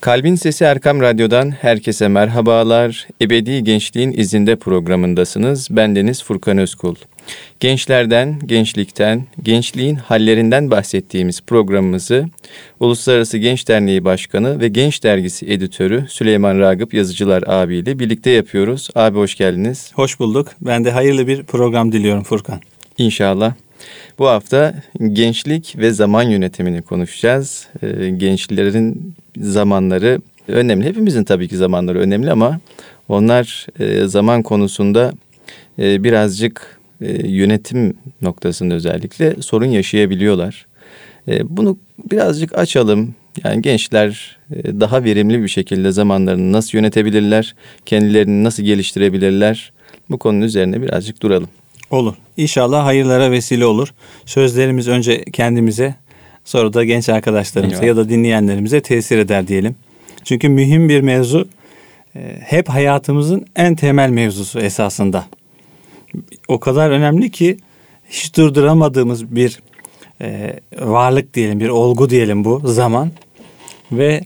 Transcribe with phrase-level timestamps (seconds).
[0.00, 3.08] Kalbin Sesi Erkam Radyo'dan herkese merhabalar.
[3.22, 5.68] Ebedi Gençliğin izinde programındasınız.
[5.70, 6.94] Ben Deniz Furkan Özkul.
[7.60, 12.26] Gençlerden, gençlikten, gençliğin hallerinden bahsettiğimiz programımızı
[12.80, 18.88] Uluslararası Genç Derneği Başkanı ve Genç Dergisi Editörü Süleyman Ragıp Yazıcılar abiyle birlikte yapıyoruz.
[18.94, 19.90] Abi hoş geldiniz.
[19.94, 20.48] Hoş bulduk.
[20.60, 22.60] Ben de hayırlı bir program diliyorum Furkan.
[22.98, 23.54] İnşallah.
[24.18, 24.74] Bu hafta
[25.12, 27.66] gençlik ve zaman yönetimini konuşacağız.
[27.82, 30.86] Ee, gençlerin zamanları önemli.
[30.86, 32.60] Hepimizin tabii ki zamanları önemli ama
[33.08, 35.12] onlar e, zaman konusunda
[35.78, 40.66] e, birazcık e, yönetim noktasında özellikle sorun yaşayabiliyorlar.
[41.44, 41.78] Bunu
[42.10, 43.14] birazcık açalım.
[43.44, 47.54] Yani gençler daha verimli bir şekilde zamanlarını nasıl yönetebilirler,
[47.86, 49.72] kendilerini nasıl geliştirebilirler?
[50.10, 51.48] Bu konunun üzerine birazcık duralım.
[51.90, 52.14] Olur.
[52.36, 53.94] İnşallah hayırlara vesile olur.
[54.26, 55.94] Sözlerimiz önce kendimize
[56.44, 59.76] sonra da genç arkadaşlarımıza ya da dinleyenlerimize tesir eder diyelim.
[60.24, 61.48] Çünkü mühim bir mevzu
[62.16, 65.26] e, hep hayatımızın en temel mevzusu esasında.
[66.48, 67.56] O kadar önemli ki
[68.08, 69.60] hiç durduramadığımız bir
[70.20, 73.10] e, varlık diyelim, bir olgu diyelim bu zaman
[73.92, 74.20] ve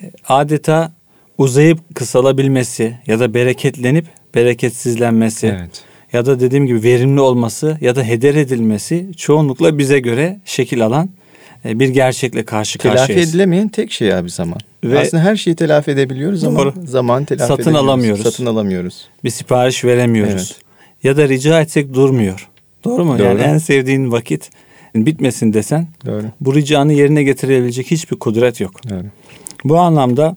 [0.00, 0.92] e, adeta
[1.38, 5.46] uzayıp kısalabilmesi ya da bereketlenip bereketsizlenmesi.
[5.46, 10.84] Evet ya da dediğim gibi verimli olması ya da heder edilmesi çoğunlukla bize göre şekil
[10.86, 11.10] alan
[11.64, 13.06] e, bir gerçekle karşı karşıyayız.
[13.06, 14.58] Telafi edilemeyen tek şey abi zaman.
[14.84, 16.74] Ve Aslında her şeyi telafi edebiliyoruz ama doğru.
[16.84, 18.22] zaman telafi Satın alamıyoruz.
[18.22, 19.08] Satın alamıyoruz.
[19.24, 20.32] Bir sipariş veremiyoruz.
[20.34, 20.56] Evet.
[21.02, 22.48] Ya da rica etsek durmuyor.
[22.84, 23.18] Doğru mu?
[23.18, 23.26] Doğru.
[23.26, 24.50] Yani en sevdiğin vakit
[24.94, 26.24] bitmesin desen Doğru.
[26.40, 28.90] bu ricanı yerine getirebilecek hiçbir kudret yok.
[28.90, 29.04] Doğru.
[29.64, 30.36] Bu anlamda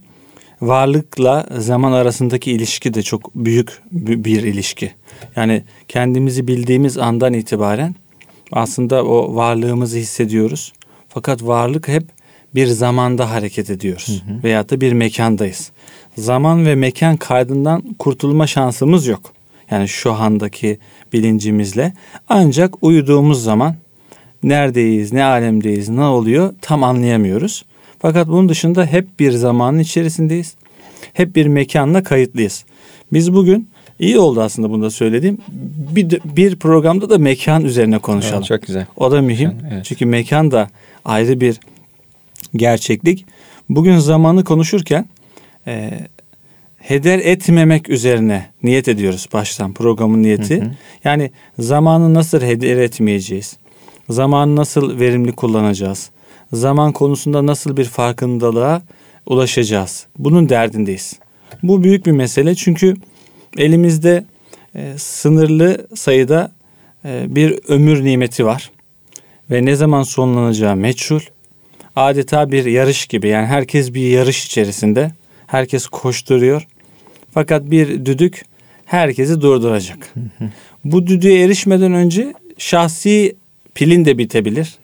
[0.62, 4.92] varlıkla zaman arasındaki ilişki de çok büyük bir ilişki.
[5.36, 7.96] Yani kendimizi bildiğimiz andan itibaren
[8.52, 10.74] aslında o varlığımızı hissediyoruz.
[11.10, 12.04] Fakat varlık hep
[12.56, 14.44] bir zamanda hareket ediyoruz hı hı.
[14.44, 15.72] veyahut da bir mekandayız.
[16.18, 19.34] Zaman ve mekan kaydından kurtulma şansımız yok.
[19.72, 20.80] Yani şu andaki
[21.14, 21.94] bilincimizle
[22.30, 23.76] ancak uyuduğumuz zaman
[24.44, 27.66] neredeyiz, ne alemdeyiz, ne oluyor tam anlayamıyoruz.
[28.00, 30.56] Fakat bunun dışında hep bir zamanın içerisindeyiz.
[31.14, 32.66] Hep bir mekanla kayıtlıyız.
[33.14, 35.38] Biz bugün iyi oldu aslında bunu da söylediğim.
[35.96, 38.38] Bir, bir programda da mekan üzerine konuşalım.
[38.38, 38.86] Evet, çok güzel.
[38.98, 39.54] O da mühim.
[39.74, 39.86] Evet.
[39.86, 40.70] Çünkü mekan da
[41.06, 41.60] ayrı bir
[42.56, 43.26] gerçeklik.
[43.70, 45.06] Bugün zamanı konuşurken
[45.68, 45.92] e,
[46.78, 50.62] heder etmemek üzerine niyet ediyoruz baştan programın niyeti.
[50.62, 50.72] Hı hı.
[51.04, 53.58] Yani zamanı nasıl heder etmeyeceğiz?
[54.10, 56.10] Zamanı nasıl verimli kullanacağız?
[56.54, 58.82] Zaman konusunda nasıl bir farkındalığa
[59.26, 60.08] ulaşacağız?
[60.18, 61.20] Bunun derdindeyiz.
[61.64, 62.96] Bu büyük bir mesele çünkü
[63.58, 64.26] elimizde
[64.76, 66.52] e, sınırlı sayıda
[67.06, 68.72] e, bir ömür nimeti var
[69.52, 71.20] ve ne zaman sonlanacağı meçhul.
[71.96, 75.12] Adeta bir yarış gibi yani herkes bir yarış içerisinde.
[75.48, 76.68] Herkes koşturuyor.
[77.34, 78.46] Fakat bir düdük
[78.86, 80.14] herkesi durduracak.
[80.84, 83.36] Bu düdüğe erişmeden önce şahsi
[83.76, 84.78] pilin de bitebilir.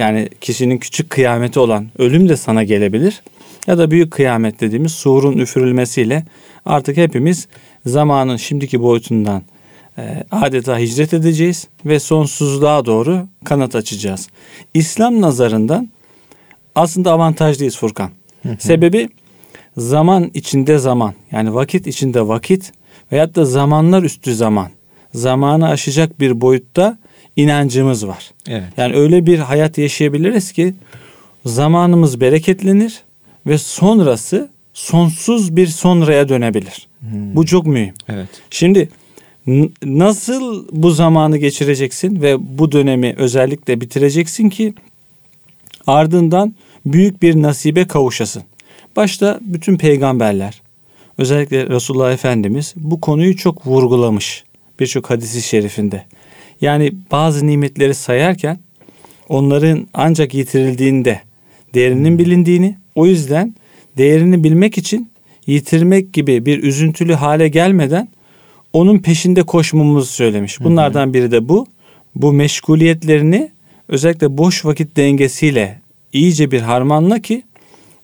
[0.00, 3.22] Yani kişinin küçük kıyameti olan ölüm de sana gelebilir.
[3.66, 6.24] Ya da büyük kıyamet dediğimiz surun üfürülmesiyle
[6.66, 7.48] artık hepimiz
[7.86, 9.42] zamanın şimdiki boyutundan
[9.98, 14.28] e, adeta hicret edeceğiz ve sonsuzluğa doğru kanat açacağız.
[14.74, 15.88] İslam nazarından
[16.74, 18.10] aslında avantajlıyız Furkan.
[18.58, 19.08] Sebebi
[19.76, 22.72] zaman içinde zaman yani vakit içinde vakit
[23.12, 24.68] veyahut da zamanlar üstü zaman
[25.14, 26.98] zamanı aşacak bir boyutta
[27.36, 28.30] inancımız var.
[28.48, 28.68] Evet.
[28.76, 30.74] Yani öyle bir hayat yaşayabiliriz ki
[31.46, 33.02] zamanımız bereketlenir
[33.46, 36.88] ve sonrası sonsuz bir sonraya dönebilir.
[37.00, 37.36] Hmm.
[37.36, 37.94] Bu çok mühim.
[38.08, 38.28] Evet.
[38.50, 38.88] Şimdi
[39.84, 44.74] nasıl bu zamanı geçireceksin ve bu dönemi özellikle bitireceksin ki
[45.86, 46.54] ardından
[46.86, 48.42] büyük bir nasibe kavuşasın.
[48.96, 50.62] Başta bütün peygamberler
[51.18, 54.44] özellikle Resulullah Efendimiz bu konuyu çok vurgulamış
[54.80, 56.04] birçok hadisi şerifinde.
[56.60, 58.58] Yani bazı nimetleri sayarken
[59.28, 61.20] onların ancak yitirildiğinde
[61.74, 63.54] değerinin bilindiğini, o yüzden
[63.98, 65.10] değerini bilmek için
[65.46, 68.08] yitirmek gibi bir üzüntülü hale gelmeden
[68.72, 70.60] onun peşinde koşmamızı söylemiş.
[70.60, 71.66] Bunlardan biri de bu.
[72.14, 73.50] Bu meşguliyetlerini
[73.88, 75.80] özellikle boş vakit dengesiyle
[76.12, 77.42] iyice bir harmanla ki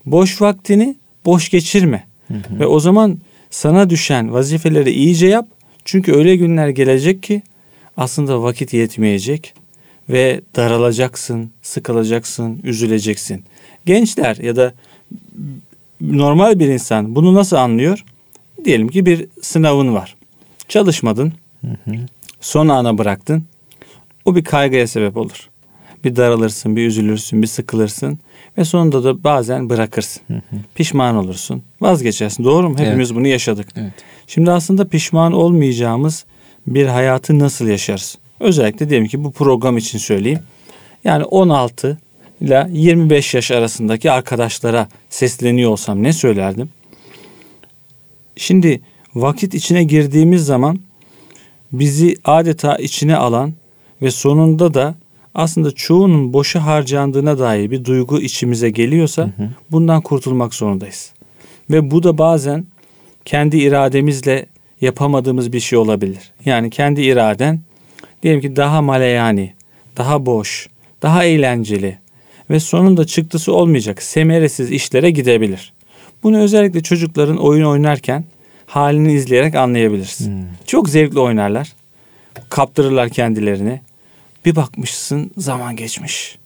[0.05, 0.95] boş vaktini
[1.25, 2.03] boş geçirme.
[2.27, 2.59] Hı hı.
[2.59, 3.19] Ve o zaman
[3.49, 5.47] sana düşen vazifeleri iyice yap.
[5.85, 7.41] Çünkü öyle günler gelecek ki
[7.97, 9.53] aslında vakit yetmeyecek
[10.09, 13.43] ve daralacaksın, sıkılacaksın, üzüleceksin.
[13.85, 14.73] Gençler ya da
[16.01, 18.05] normal bir insan bunu nasıl anlıyor?
[18.65, 20.15] Diyelim ki bir sınavın var.
[20.67, 21.33] Çalışmadın.
[21.61, 21.95] Hı hı.
[22.41, 23.43] Son ana bıraktın.
[24.25, 25.49] O bir kaygıya sebep olur.
[26.03, 28.19] Bir daralırsın, bir üzülürsün, bir sıkılırsın
[28.57, 30.23] ve sonunda da bazen bırakırsın.
[30.75, 32.43] Pişman olursun, vazgeçersin.
[32.43, 32.75] Doğru mu?
[32.79, 33.67] Hepimiz bunu yaşadık.
[33.75, 33.93] Evet.
[34.27, 36.25] Şimdi aslında pişman olmayacağımız
[36.67, 38.17] bir hayatı nasıl yaşarız?
[38.39, 40.39] Özellikle diyelim ki bu program için söyleyeyim.
[41.03, 41.97] Yani 16
[42.41, 46.69] ile 25 yaş arasındaki arkadaşlara sesleniyor olsam ne söylerdim?
[48.35, 48.81] Şimdi
[49.15, 50.79] vakit içine girdiğimiz zaman
[51.71, 53.53] bizi adeta içine alan
[54.01, 54.95] ve sonunda da
[55.35, 59.29] aslında çoğunun boşa harcandığına dair bir duygu içimize geliyorsa
[59.71, 61.11] bundan kurtulmak zorundayız.
[61.69, 62.65] Ve bu da bazen
[63.25, 64.45] kendi irademizle
[64.81, 66.31] yapamadığımız bir şey olabilir.
[66.45, 67.59] Yani kendi iraden
[68.23, 69.53] diyelim ki daha maleyani,
[69.97, 70.67] daha boş,
[71.01, 71.97] daha eğlenceli
[72.49, 75.73] ve sonunda çıktısı olmayacak semeresiz işlere gidebilir.
[76.23, 78.23] Bunu özellikle çocukların oyun oynarken
[78.65, 80.47] halini izleyerek anlayabilirsin.
[80.65, 81.73] Çok zevkli oynarlar.
[82.49, 83.81] Kaptırırlar kendilerini.
[84.45, 86.37] Bir bakmışsın zaman geçmiş.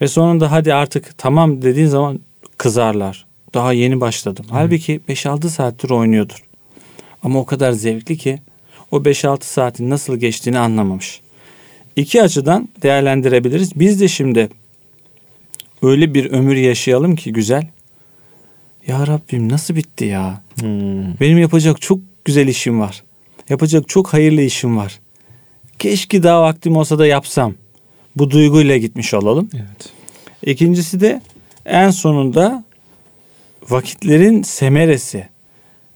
[0.00, 2.20] Ve sonunda hadi artık tamam dediğin zaman
[2.58, 3.26] kızarlar.
[3.54, 4.46] Daha yeni başladım.
[4.50, 6.42] Halbuki 5-6 saattir oynuyordur.
[7.24, 8.38] Ama o kadar zevkli ki
[8.90, 11.20] o 5-6 saatin nasıl geçtiğini anlamamış.
[11.96, 13.80] İki açıdan değerlendirebiliriz.
[13.80, 14.48] Biz de şimdi
[15.82, 17.66] öyle bir ömür yaşayalım ki güzel.
[18.86, 20.42] Ya Rabbim nasıl bitti ya?
[20.60, 21.20] Hmm.
[21.20, 23.02] Benim yapacak çok güzel işim var.
[23.48, 25.00] Yapacak çok hayırlı işim var.
[25.78, 27.54] Keşke daha vaktim olsa da yapsam.
[28.16, 29.50] Bu duyguyla gitmiş olalım.
[29.54, 29.92] Evet.
[30.46, 31.22] İkincisi de
[31.66, 32.64] en sonunda
[33.70, 35.28] vakitlerin semeresi,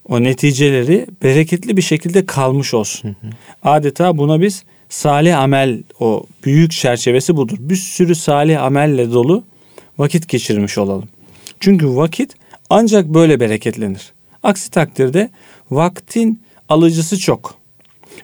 [0.09, 3.17] o neticeleri bereketli bir şekilde kalmış olsun.
[3.63, 7.57] Adeta buna biz salih amel, o büyük çerçevesi budur.
[7.61, 9.45] Bir sürü salih amelle dolu
[9.99, 11.09] vakit geçirmiş olalım.
[11.61, 12.35] Çünkü vakit
[12.71, 14.13] ancak böyle bereketlenir.
[14.43, 15.31] Aksi takdirde
[15.71, 17.55] vaktin alıcısı çok.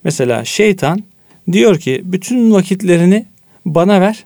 [0.05, 1.05] Mesela şeytan
[1.53, 3.27] diyor ki bütün vakitlerini
[3.67, 4.25] bana ver.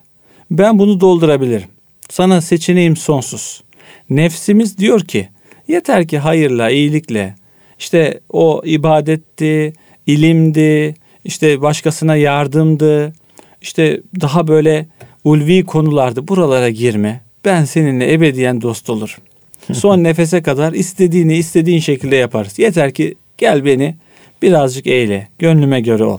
[0.51, 1.69] Ben bunu doldurabilirim.
[2.11, 3.63] Sana seçeneğim sonsuz.
[4.11, 5.29] Nefsimiz diyor ki
[5.69, 7.35] yeter ki hayırla, iyilikle,
[7.79, 9.73] işte o ibadetti,
[10.07, 10.95] ilimdi,
[11.25, 13.13] işte başkasına yardımdı,
[13.61, 14.87] işte daha böyle
[15.25, 16.29] ulvi konulardı.
[16.29, 17.21] Buralara girme.
[17.45, 19.23] Ben seninle ebediyen dost olurum.
[19.73, 22.59] Son nefese kadar istediğini istediğin şekilde yaparız.
[22.59, 23.95] Yeter ki gel beni
[24.43, 26.19] birazcık eyle, gönlüme göre ol.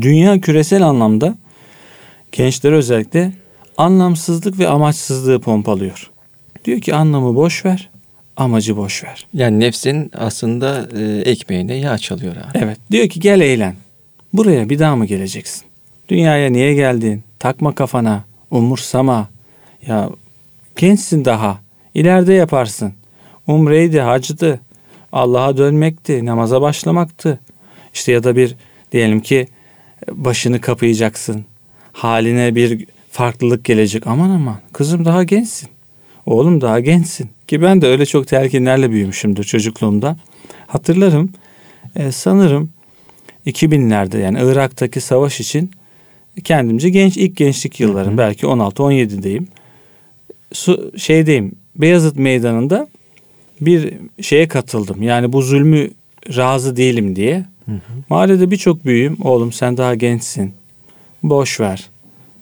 [0.00, 1.38] Dünya küresel anlamda
[2.32, 3.32] gençler özellikle
[3.76, 6.10] anlamsızlık ve amaçsızlığı pompalıyor.
[6.64, 7.90] Diyor ki anlamı boş ver,
[8.38, 9.26] amacı boş ver.
[9.34, 12.58] Yani nefsin aslında e, ekmeğine yağ çalıyor abi.
[12.58, 12.78] Evet.
[12.90, 13.74] Diyor ki gel eğlen.
[14.32, 15.62] Buraya bir daha mı geleceksin?
[16.08, 17.22] Dünyaya niye geldin?
[17.38, 18.24] Takma kafana.
[18.50, 19.28] Umursama.
[19.86, 20.10] Ya
[20.76, 21.58] gençsin daha.
[21.94, 22.92] İleride yaparsın.
[23.46, 24.60] Umreydi, hacdı.
[25.12, 27.40] Allah'a dönmekti, namaza başlamaktı.
[27.94, 28.56] İşte ya da bir
[28.92, 29.48] diyelim ki
[30.12, 31.44] başını kapayacaksın.
[31.92, 34.06] Haline bir farklılık gelecek.
[34.06, 35.68] Aman aman kızım daha gençsin.
[36.28, 37.30] Oğlum daha gençsin.
[37.46, 40.16] Ki ben de öyle çok telkinlerle büyümüşümdür çocukluğumda.
[40.66, 41.32] Hatırlarım
[41.96, 42.70] e, sanırım
[43.46, 45.70] 2000'lerde yani Irak'taki savaş için
[46.44, 49.46] kendimce genç ilk gençlik yıllarım belki 16-17'deyim.
[50.52, 52.88] Su, şeydeyim Beyazıt Meydanı'nda
[53.60, 55.02] bir şeye katıldım.
[55.02, 55.90] Yani bu zulmü
[56.36, 57.44] razı değilim diye.
[58.08, 60.52] Mahallede birçok büyüğüm oğlum sen daha gençsin.
[61.22, 61.88] Boş ver.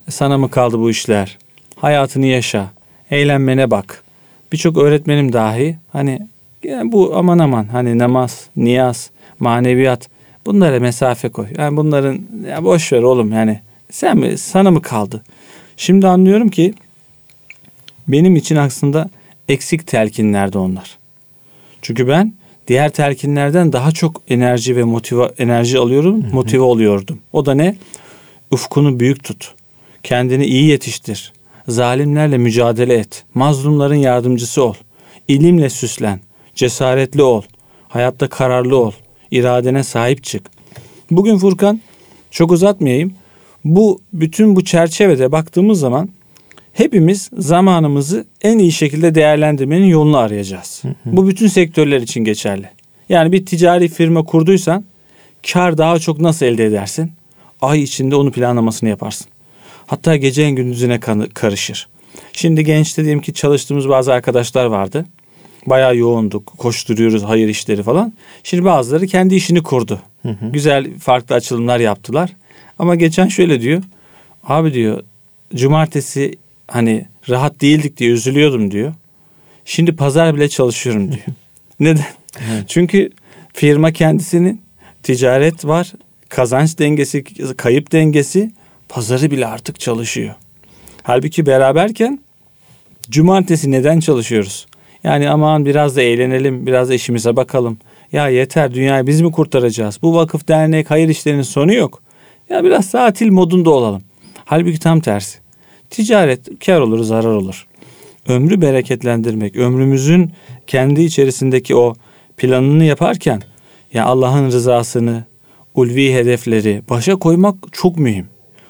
[0.08, 1.38] Sana mı kaldı bu işler?
[1.76, 2.76] Hayatını yaşa.
[3.10, 4.04] Eğlenmene bak.
[4.52, 6.20] Birçok öğretmenim dahi hani
[6.62, 10.08] yani bu aman aman hani namaz, niyaz, maneviyat
[10.46, 11.46] bunlara mesafe koy.
[11.58, 15.22] Yani bunların ya boş ver oğlum yani sen mi sana mı kaldı?
[15.76, 16.74] Şimdi anlıyorum ki
[18.08, 19.10] benim için aslında
[19.48, 20.98] eksik telkinlerdi onlar.
[21.82, 22.32] Çünkü ben
[22.68, 27.18] diğer telkinlerden daha çok enerji ve motive enerji alıyorum, motive oluyordum.
[27.32, 27.76] O da ne?
[28.50, 29.54] Ufkunu büyük tut.
[30.02, 31.32] Kendini iyi yetiştir.
[31.68, 33.24] Zalimlerle mücadele et.
[33.34, 34.74] Mazlumların yardımcısı ol.
[35.28, 36.20] İlimle süslen.
[36.54, 37.42] Cesaretli ol.
[37.88, 38.92] Hayatta kararlı ol.
[39.30, 40.42] İradene sahip çık.
[41.10, 41.80] Bugün Furkan
[42.30, 43.12] çok uzatmayayım.
[43.64, 46.08] Bu bütün bu çerçevede baktığımız zaman
[46.72, 50.82] hepimiz zamanımızı en iyi şekilde değerlendirmenin yolunu arayacağız.
[51.04, 52.70] Bu bütün sektörler için geçerli.
[53.08, 54.84] Yani bir ticari firma kurduysan
[55.52, 57.12] kar daha çok nasıl elde edersin?
[57.60, 59.26] Ay içinde onu planlamasını yaparsın.
[59.86, 61.00] Hatta gecenin gündüzüne
[61.34, 61.88] karışır.
[62.32, 65.06] Şimdi genç dediğim ki çalıştığımız bazı arkadaşlar vardı.
[65.66, 68.12] Bayağı yoğunduk, koşturuyoruz hayır işleri falan.
[68.44, 70.00] Şimdi bazıları kendi işini kurdu.
[70.52, 72.30] Güzel farklı açılımlar yaptılar.
[72.78, 73.82] Ama geçen şöyle diyor.
[74.44, 75.02] Abi diyor
[75.54, 76.34] cumartesi
[76.68, 78.94] hani rahat değildik diye üzülüyordum diyor.
[79.64, 81.24] Şimdi pazar bile çalışıyorum diyor.
[81.80, 82.06] Neden?
[82.68, 83.10] Çünkü
[83.52, 84.62] firma kendisinin
[85.02, 85.92] ticaret var,
[86.28, 87.24] kazanç dengesi,
[87.56, 88.50] kayıp dengesi,
[88.88, 90.34] pazarı bile artık çalışıyor.
[91.02, 92.20] Halbuki beraberken
[93.10, 94.66] cumartesi neden çalışıyoruz?
[95.04, 97.78] Yani aman biraz da eğlenelim, biraz da işimize bakalım.
[98.12, 99.98] Ya yeter dünyayı biz mi kurtaracağız?
[100.02, 102.02] Bu vakıf dernek hayır işlerinin sonu yok.
[102.48, 104.02] Ya biraz tatil modunda olalım.
[104.44, 105.38] Halbuki tam tersi.
[105.90, 107.66] Ticaret kar olur zarar olur.
[108.28, 110.30] Ömrü bereketlendirmek, ömrümüzün
[110.66, 111.94] kendi içerisindeki o
[112.36, 113.42] planını yaparken
[113.92, 115.24] ya Allah'ın rızasını,
[115.74, 118.26] ulvi hedefleri başa koymak çok mühim.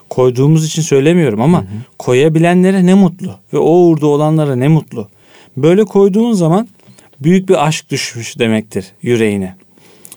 [0.09, 1.67] Koyduğumuz için söylemiyorum ama hı hı.
[1.97, 5.07] koyabilenlere ne mutlu ve o uğurda olanlara ne mutlu.
[5.57, 6.67] Böyle koyduğun zaman
[7.19, 9.55] büyük bir aşk düşmüş demektir yüreğine.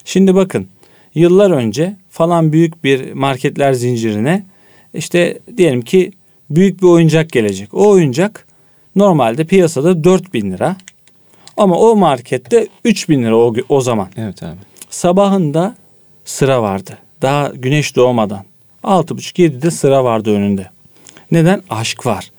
[0.04, 0.66] Şimdi bakın
[1.14, 4.44] yıllar önce falan büyük bir marketler zincirine
[4.94, 6.12] işte diyelim ki
[6.50, 7.74] büyük bir oyuncak gelecek.
[7.74, 8.46] O oyuncak
[8.96, 10.76] normalde piyasada 4 bin lira
[11.56, 14.08] ama o markette 3 bin lira o, o zaman.
[14.16, 14.56] Evet abi.
[14.90, 15.74] Sabahında
[16.24, 16.98] sıra vardı.
[17.22, 18.44] Daha güneş doğmadan.
[18.84, 20.70] 6.30-7'de sıra vardı önünde.
[21.30, 21.62] Neden?
[21.70, 22.30] Aşk var.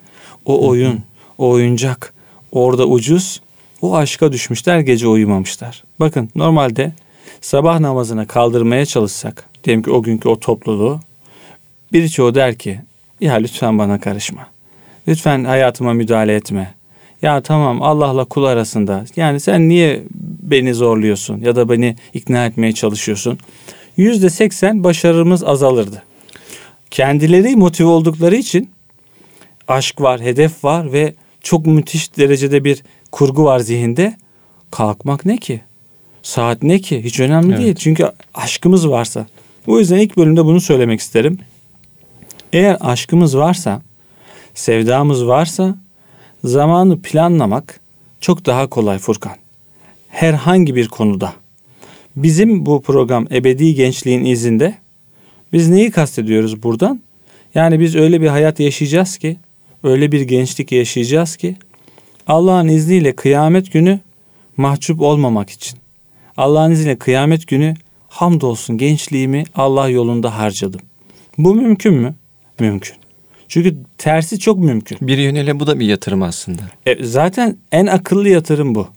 [0.46, 1.00] O oyun,
[1.38, 2.14] o oyuncak
[2.52, 3.42] orada ucuz.
[3.82, 5.84] O aşka düşmüşler gece uyumamışlar.
[6.00, 6.92] Bakın normalde
[7.42, 11.00] sabah namazına kaldırmaya çalışsak diyelim ki o günkü o topluluğu
[11.94, 12.80] birçoğu der ki
[13.22, 14.48] ya lütfen bana karışma.
[15.08, 16.74] Lütfen hayatıma müdahale etme.
[17.22, 19.06] Ya tamam Allah'la kul arasında.
[19.16, 20.04] Yani sen niye
[20.42, 23.40] beni zorluyorsun ya da beni ikna etmeye çalışıyorsun?
[23.98, 26.04] Yüzde seksen başarımız azalırdı.
[26.92, 28.70] Kendileri motive oldukları için
[29.68, 34.18] aşk var, hedef var ve çok müthiş derecede bir kurgu var zihinde.
[34.72, 35.62] Kalkmak ne ki?
[36.24, 37.04] Saat ne ki?
[37.04, 37.64] Hiç önemli evet.
[37.64, 37.76] değil.
[37.76, 39.28] Çünkü aşkımız varsa.
[39.68, 41.40] O yüzden ilk bölümde bunu söylemek isterim.
[42.54, 43.82] Eğer aşkımız varsa,
[44.54, 45.76] sevdamız varsa
[46.44, 47.80] zamanı planlamak
[48.22, 49.36] çok daha kolay Furkan.
[50.10, 51.34] Herhangi bir konuda.
[52.16, 54.81] Bizim bu program Ebedi Gençliğin izinde
[55.54, 57.02] biz neyi kastediyoruz buradan?
[57.56, 59.38] Yani biz öyle bir hayat yaşayacağız ki,
[59.84, 61.56] öyle bir gençlik yaşayacağız ki
[62.28, 64.00] Allah'ın izniyle kıyamet günü
[64.58, 65.80] mahcup olmamak için.
[66.38, 67.74] Allah'ın izniyle kıyamet günü
[68.08, 70.82] hamdolsun gençliğimi Allah yolunda harcadım.
[71.38, 72.16] Bu mümkün mü?
[72.60, 72.96] Mümkün.
[73.48, 74.98] Çünkü tersi çok mümkün.
[75.02, 76.62] Bir yönüyle bu da bir yatırım aslında.
[76.86, 78.88] E, zaten en akıllı yatırım bu.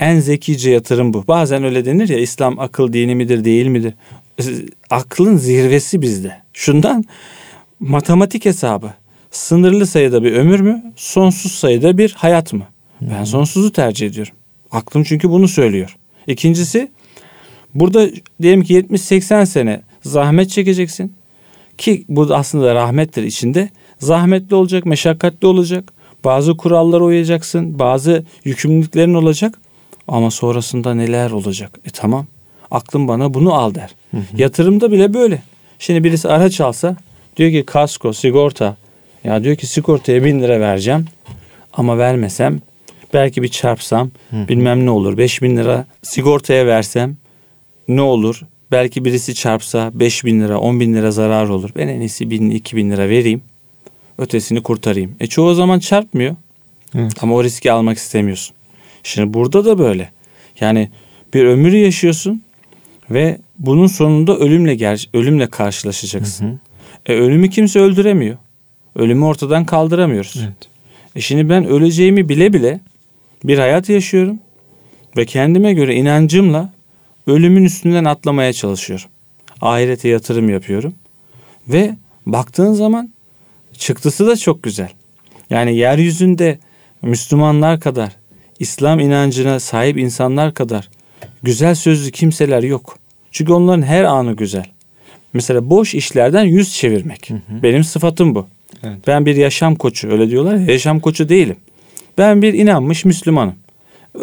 [0.00, 1.24] En zekice yatırım bu.
[1.28, 3.94] Bazen öyle denir ya İslam akıl dini midir değil midir?
[4.90, 6.42] Aklın zirvesi bizde.
[6.52, 7.04] Şundan
[7.80, 8.90] matematik hesabı.
[9.30, 10.92] Sınırlı sayıda bir ömür mü?
[10.96, 12.66] Sonsuz sayıda bir hayat mı?
[13.00, 14.32] Ben sonsuzu tercih ediyorum.
[14.70, 15.96] Aklım çünkü bunu söylüyor.
[16.26, 16.90] İkincisi
[17.74, 18.08] burada
[18.42, 21.12] diyelim ki 70-80 sene zahmet çekeceksin.
[21.78, 23.70] Ki bu aslında rahmettir içinde.
[23.98, 25.92] Zahmetli olacak, meşakkatli olacak.
[26.24, 27.78] Bazı kurallara uyacaksın.
[27.78, 29.60] Bazı yükümlülüklerin olacak.
[30.08, 31.78] Ama sonrasında neler olacak?
[31.84, 32.26] E tamam.
[32.70, 33.90] Aklım bana bunu al der.
[34.10, 34.22] Hı hı.
[34.36, 35.42] Yatırımda bile böyle.
[35.78, 36.96] Şimdi birisi araç alsa
[37.36, 38.76] diyor ki kasko, sigorta.
[39.24, 41.04] Ya diyor ki sigortaya bin lira vereceğim.
[41.72, 42.60] Ama vermesem
[43.14, 45.18] belki bir çarpsam hı bilmem ne olur.
[45.18, 47.16] Beş bin lira sigortaya versem
[47.88, 48.42] ne olur?
[48.72, 51.70] Belki birisi çarpsa 5 bin lira 10 bin lira zarar olur.
[51.76, 53.42] Ben en iyisi 1000 2000 lira vereyim.
[54.18, 55.16] Ötesini kurtarayım.
[55.20, 56.36] E çoğu zaman çarpmıyor.
[56.94, 57.12] Evet.
[57.22, 58.56] Ama o riski almak istemiyorsun.
[59.02, 60.10] Şimdi burada da böyle.
[60.60, 60.90] Yani
[61.34, 62.42] bir ömür yaşıyorsun
[63.10, 66.46] ve bunun sonunda ölümle ger ölümle karşılaşacaksın.
[66.46, 66.58] Hı hı.
[67.06, 68.36] E ölümü kimse öldüremiyor.
[68.96, 70.40] Ölümü ortadan kaldıramıyoruz.
[70.44, 70.68] Evet.
[71.16, 72.80] E şimdi ben öleceğimi bile bile
[73.44, 74.38] bir hayat yaşıyorum
[75.16, 76.72] ve kendime göre inancımla
[77.26, 79.06] ölümün üstünden atlamaya çalışıyorum.
[79.60, 80.94] Ahirete yatırım yapıyorum.
[81.68, 81.96] Ve
[82.26, 83.12] baktığın zaman
[83.72, 84.90] çıktısı da çok güzel.
[85.50, 86.58] Yani yeryüzünde
[87.02, 88.16] Müslümanlar kadar,
[88.58, 90.88] İslam inancına sahip insanlar kadar
[91.42, 92.98] güzel sözlü kimseler yok.
[93.30, 94.66] Çünkü onların her anı güzel.
[95.32, 97.30] Mesela boş işlerden yüz çevirmek.
[97.30, 97.62] Hı hı.
[97.62, 98.46] Benim sıfatım bu.
[98.82, 98.98] Evet.
[99.06, 101.56] Ben bir yaşam koçu öyle diyorlar ya yaşam koçu değilim.
[102.18, 103.54] Ben bir inanmış Müslümanım.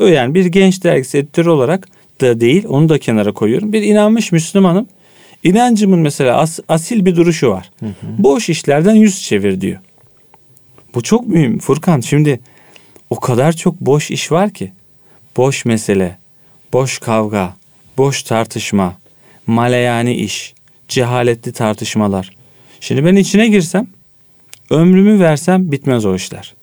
[0.01, 1.87] Yani bir genç dergisi editörü olarak
[2.21, 3.73] da değil onu da kenara koyuyorum.
[3.73, 4.87] Bir inanmış Müslümanım.
[5.43, 7.71] İnancımın mesela as, asil bir duruşu var.
[7.79, 7.91] Hı hı.
[8.17, 9.79] Boş işlerden yüz çevir diyor.
[10.95, 11.99] Bu çok mühim Furkan.
[11.99, 12.39] Şimdi
[13.09, 14.71] o kadar çok boş iş var ki.
[15.37, 16.17] Boş mesele,
[16.73, 17.53] boş kavga,
[17.97, 18.97] boş tartışma,
[19.47, 20.53] maleyani iş,
[20.87, 22.35] cehaletli tartışmalar.
[22.79, 23.87] Şimdi ben içine girsem,
[24.69, 26.53] ömrümü versem bitmez o işler.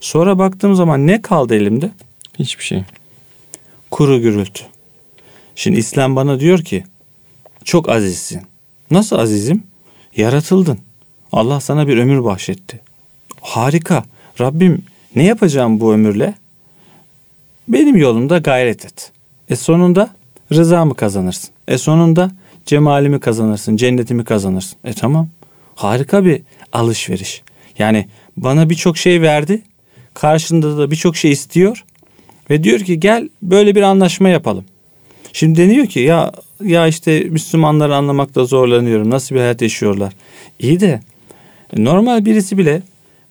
[0.00, 1.90] Sonra baktığım zaman ne kaldı elimde?
[2.38, 2.82] Hiçbir şey.
[3.90, 4.62] Kuru gürültü.
[5.54, 6.84] Şimdi İslam bana diyor ki
[7.64, 8.42] çok azizsin.
[8.90, 9.62] Nasıl azizim?
[10.16, 10.78] Yaratıldın.
[11.32, 12.80] Allah sana bir ömür bahşetti.
[13.40, 14.04] Harika.
[14.40, 14.84] Rabbim
[15.16, 16.34] ne yapacağım bu ömürle?
[17.68, 19.12] Benim yolumda gayret et.
[19.50, 20.10] E sonunda
[20.52, 21.50] rızamı kazanırsın.
[21.68, 22.30] E sonunda
[22.66, 24.78] cemalimi kazanırsın, cennetimi kazanırsın.
[24.84, 25.28] E tamam.
[25.74, 27.42] Harika bir alışveriş.
[27.78, 29.62] Yani bana birçok şey verdi.
[30.14, 31.84] Karşında da birçok şey istiyor.
[32.50, 34.64] Ve diyor ki gel böyle bir anlaşma yapalım.
[35.32, 39.10] Şimdi deniyor ki ya ya işte Müslümanları anlamakta zorlanıyorum.
[39.10, 40.12] Nasıl bir hayat yaşıyorlar?
[40.58, 41.00] İyi de
[41.76, 42.82] normal birisi bile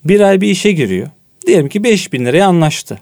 [0.06, 1.08] bir ay bir işe giriyor.
[1.48, 3.00] Diyelim ki 5 bin liraya anlaştı.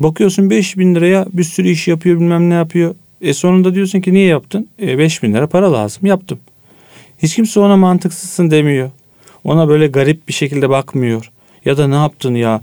[0.00, 2.94] Bakıyorsun 5 bin liraya bir sürü iş yapıyor bilmem ne yapıyor.
[3.20, 4.68] E sonunda diyorsun ki niye yaptın?
[4.82, 6.38] E 5 bin lira para lazım yaptım.
[7.22, 8.90] Hiç kimse ona mantıksızsın demiyor.
[9.44, 11.30] Ona böyle garip bir şekilde bakmıyor.
[11.64, 12.60] Ya da ne yaptın ya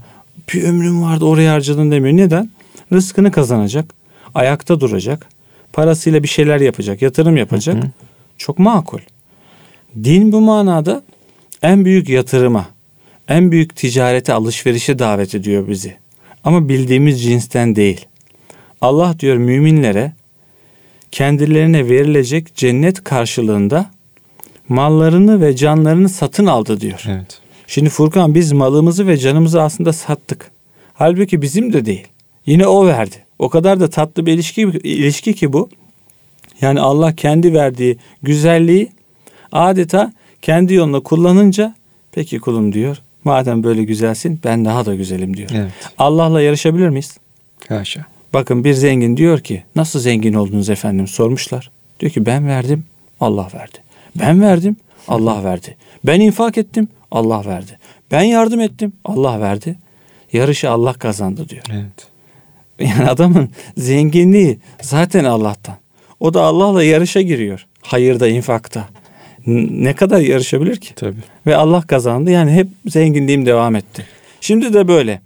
[0.54, 2.16] bir ömrüm vardı oraya harcadın demiyor.
[2.16, 2.50] Neden?
[2.92, 3.94] Rızkını kazanacak.
[4.34, 5.28] Ayakta duracak.
[5.72, 7.02] Parasıyla bir şeyler yapacak.
[7.02, 7.76] Yatırım yapacak.
[7.76, 7.90] Hı hı.
[8.38, 8.98] Çok makul.
[10.04, 11.02] Din bu manada
[11.62, 12.66] en büyük yatırıma,
[13.28, 15.96] en büyük ticarete, alışverişe davet ediyor bizi.
[16.46, 18.06] Ama bildiğimiz cinsten değil.
[18.80, 20.12] Allah diyor müminlere
[21.12, 23.90] kendilerine verilecek cennet karşılığında
[24.68, 27.04] mallarını ve canlarını satın aldı diyor.
[27.08, 27.40] Evet.
[27.66, 30.50] Şimdi Furkan biz malımızı ve canımızı aslında sattık.
[30.94, 32.06] Halbuki bizim de değil.
[32.46, 33.16] Yine o verdi.
[33.38, 35.68] O kadar da tatlı bir ilişki, ilişki ki bu.
[36.60, 38.88] Yani Allah kendi verdiği güzelliği
[39.52, 40.12] adeta
[40.42, 41.74] kendi yoluna kullanınca
[42.12, 43.02] peki kulum diyor.
[43.26, 45.50] Madem böyle güzelsin ben daha da güzelim diyor.
[45.54, 45.72] Evet.
[45.98, 47.18] Allah'la yarışabilir miyiz?
[47.68, 48.06] Haşa.
[48.34, 51.70] Bakın bir zengin diyor ki nasıl zengin oldunuz efendim sormuşlar.
[52.00, 52.84] Diyor ki ben verdim
[53.20, 53.78] Allah verdi.
[54.16, 54.76] Ben verdim
[55.08, 55.76] Allah verdi.
[56.04, 57.78] Ben infak ettim Allah verdi.
[58.10, 59.78] Ben yardım ettim Allah verdi.
[60.32, 61.64] Yarışı Allah kazandı diyor.
[61.70, 62.06] Evet.
[62.80, 65.76] Yani adamın zenginliği zaten Allah'tan.
[66.20, 67.66] O da Allah'la yarışa giriyor.
[67.82, 68.88] Hayırda, infakta.
[69.46, 70.94] Ne kadar yarışabilir ki?
[70.94, 71.16] Tabii.
[71.46, 72.30] Ve Allah kazandı.
[72.30, 74.06] Yani hep zenginliğim devam etti.
[74.40, 75.20] Şimdi de böyle.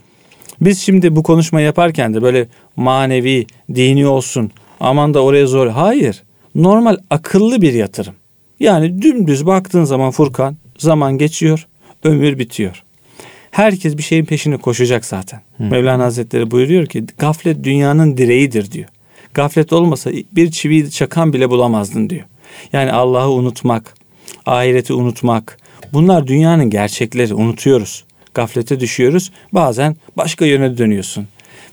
[0.61, 2.47] Biz şimdi bu konuşma yaparken de böyle
[2.77, 4.51] manevi, dini olsun.
[4.81, 5.67] Aman da oraya zor.
[5.67, 6.23] Hayır.
[6.55, 8.15] Normal akıllı bir yatırım.
[8.61, 11.67] Yani dümdüz baktığın zaman Furkan zaman geçiyor,
[12.05, 12.83] ömür bitiyor.
[13.51, 15.41] Herkes bir şeyin peşine koşacak zaten.
[15.57, 15.65] Hı.
[15.65, 18.89] Mevlana Hazretleri buyuruyor ki gaflet dünyanın direğidir diyor.
[19.35, 22.25] Gaflet olmasa bir çiviyi çakan bile bulamazdın diyor.
[22.73, 23.95] Yani Allah'ı unutmak,
[24.47, 25.59] ahireti unutmak.
[25.93, 28.05] Bunlar dünyanın gerçekleri unutuyoruz.
[28.35, 29.33] Gaflete düşüyoruz.
[29.53, 31.29] Bazen başka yöne dönüyorsun.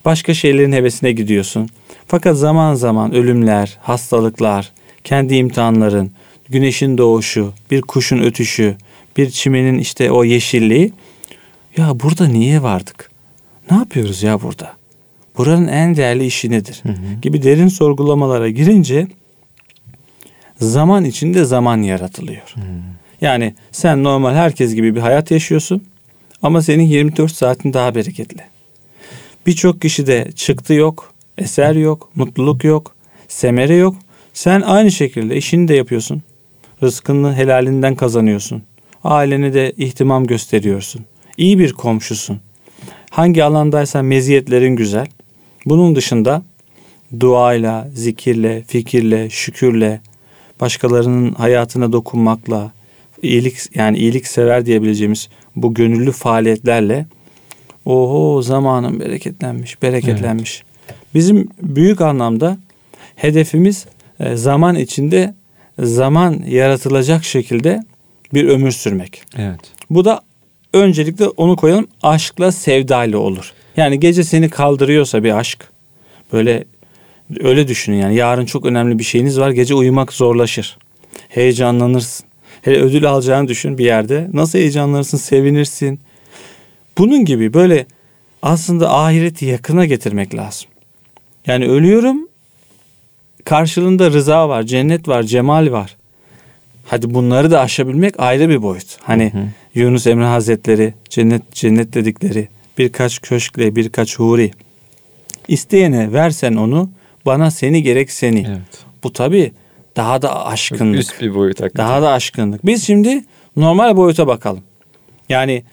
[0.05, 1.69] Başka şeylerin hevesine gidiyorsun.
[2.07, 4.71] Fakat zaman zaman ölümler, hastalıklar,
[5.03, 6.11] kendi imtihanların,
[6.49, 8.75] güneşin doğuşu, bir kuşun ötüşü,
[9.17, 10.93] bir çimenin işte o yeşilliği.
[11.77, 13.11] Ya burada niye vardık?
[13.71, 14.73] Ne yapıyoruz ya burada?
[15.37, 16.79] Buranın en değerli işi nedir?
[16.83, 17.21] Hı hı.
[17.21, 19.07] Gibi derin sorgulamalara girince
[20.59, 22.53] zaman içinde zaman yaratılıyor.
[22.55, 22.61] Hı.
[23.21, 25.83] Yani sen normal herkes gibi bir hayat yaşıyorsun
[26.41, 28.41] ama senin 24 saatin daha bereketli.
[29.47, 32.95] Birçok kişide çıktı yok, eser yok, mutluluk yok,
[33.27, 33.95] semere yok.
[34.33, 36.21] Sen aynı şekilde işini de yapıyorsun.
[36.83, 38.63] Rızkını helalinden kazanıyorsun.
[39.03, 41.05] Ailene de ihtimam gösteriyorsun.
[41.37, 42.39] İyi bir komşusun.
[43.09, 45.07] Hangi alandaysan meziyetlerin güzel.
[45.65, 46.41] Bunun dışında
[47.19, 50.01] duayla, zikirle, fikirle, şükürle,
[50.61, 52.71] başkalarının hayatına dokunmakla,
[53.21, 57.05] iyilik yani iyilik sever diyebileceğimiz bu gönüllü faaliyetlerle
[57.85, 60.63] oho zamanın bereketlenmiş, bereketlenmiş.
[60.85, 60.97] Evet.
[61.13, 62.57] Bizim büyük anlamda
[63.15, 63.85] hedefimiz
[64.19, 65.33] e, zaman içinde
[65.79, 67.83] zaman yaratılacak şekilde
[68.33, 69.23] bir ömür sürmek.
[69.37, 69.59] Evet.
[69.89, 70.21] Bu da
[70.73, 73.53] öncelikle onu koyalım aşkla sevdayla olur.
[73.77, 75.67] Yani gece seni kaldırıyorsa bir aşk
[76.33, 76.63] böyle
[77.39, 80.77] öyle düşünün yani yarın çok önemli bir şeyiniz var gece uyumak zorlaşır.
[81.29, 82.27] Heyecanlanırsın.
[82.61, 84.27] Hele ödül alacağını düşün bir yerde.
[84.33, 85.99] Nasıl heyecanlanırsın, sevinirsin.
[86.97, 87.85] Bunun gibi böyle
[88.41, 90.69] aslında ahireti yakına getirmek lazım.
[91.47, 92.27] Yani ölüyorum
[93.45, 95.97] karşılığında rıza var, cennet var, cemal var.
[96.85, 98.97] Hadi bunları da aşabilmek ayrı bir boyut.
[99.01, 99.43] Hani hı hı.
[99.75, 104.51] Yunus Emre Hazretleri cennet cennet dedikleri birkaç köşkle birkaç huri
[105.47, 106.89] isteyene versen onu
[107.27, 108.45] bana seni gerek seni.
[108.47, 108.85] Evet.
[109.03, 109.51] Bu tabi
[109.95, 110.99] daha da aşkınlık.
[110.99, 111.89] Üst bir boyut hakikaten.
[111.89, 112.65] Daha da aşkınlık.
[112.65, 113.23] Biz şimdi
[113.55, 114.63] normal boyuta bakalım.
[115.29, 115.63] Yani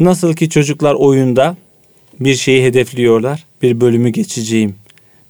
[0.00, 1.56] nasıl ki çocuklar oyunda
[2.20, 3.44] bir şeyi hedefliyorlar.
[3.62, 4.74] Bir bölümü geçeceğim.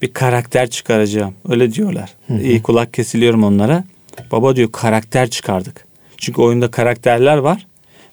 [0.03, 1.35] Bir karakter çıkaracağım.
[1.49, 2.15] Öyle diyorlar.
[2.27, 2.43] Hı hı.
[2.43, 3.85] İyi kulak kesiliyorum onlara.
[4.33, 5.87] Baba diyor karakter çıkardık.
[6.17, 7.67] Çünkü oyunda karakterler var.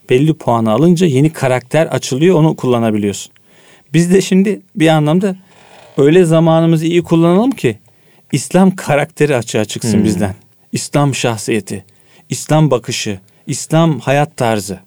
[0.09, 3.31] Belli puanı alınca yeni karakter açılıyor onu kullanabiliyorsun.
[3.93, 5.35] Biz de şimdi bir anlamda
[5.99, 7.77] öyle zamanımızı iyi kullanalım ki
[8.31, 10.03] İslam karakteri açığa çıksın hmm.
[10.03, 10.35] bizden.
[10.71, 11.85] İslam şahsiyeti,
[12.29, 14.79] İslam bakışı, İslam hayat tarzı.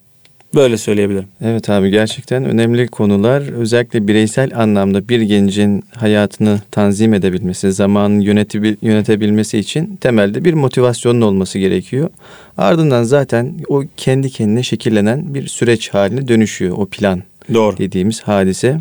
[0.55, 1.27] Böyle söyleyebilirim.
[1.45, 3.43] Evet abi gerçekten önemli konular.
[3.53, 11.21] Özellikle bireysel anlamda bir gencin hayatını tanzim edebilmesi, zamanını yönetebil yönetebilmesi için temelde bir motivasyonun
[11.21, 12.11] olması gerekiyor.
[12.57, 17.23] Ardından zaten o kendi kendine şekillenen bir süreç haline dönüşüyor o plan
[17.55, 17.77] Doğru.
[17.77, 18.81] dediğimiz hadise.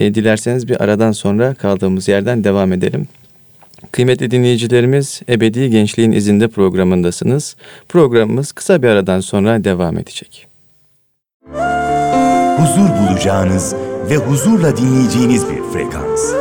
[0.00, 3.08] E, dilerseniz bir aradan sonra kaldığımız yerden devam edelim.
[3.92, 7.56] Kıymetli dinleyicilerimiz Ebedi Gençliğin İzinde programındasınız.
[7.88, 10.46] Programımız kısa bir aradan sonra devam edecek.
[12.56, 13.74] Huzur bulacağınız
[14.10, 16.32] ve huzurla dinleyeceğiniz bir frekans.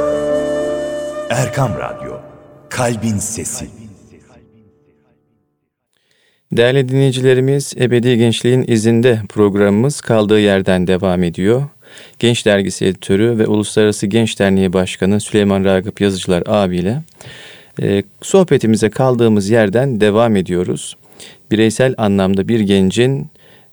[1.30, 2.14] Erkam Radyo,
[2.70, 3.68] Kalbin Sesi.
[6.52, 11.64] Değerli dinleyicilerimiz, Ebedi Gençliğin izinde programımız kaldığı yerden devam ediyor.
[12.20, 17.02] Genç Dergisi Editörü ve Uluslararası Genç Derneği Başkanı Süleyman Ragıp Yazıcılar abiyle
[17.82, 20.98] e, sohbetimize kaldığımız yerden devam ediyoruz.
[21.52, 23.28] Bireysel anlamda bir gencin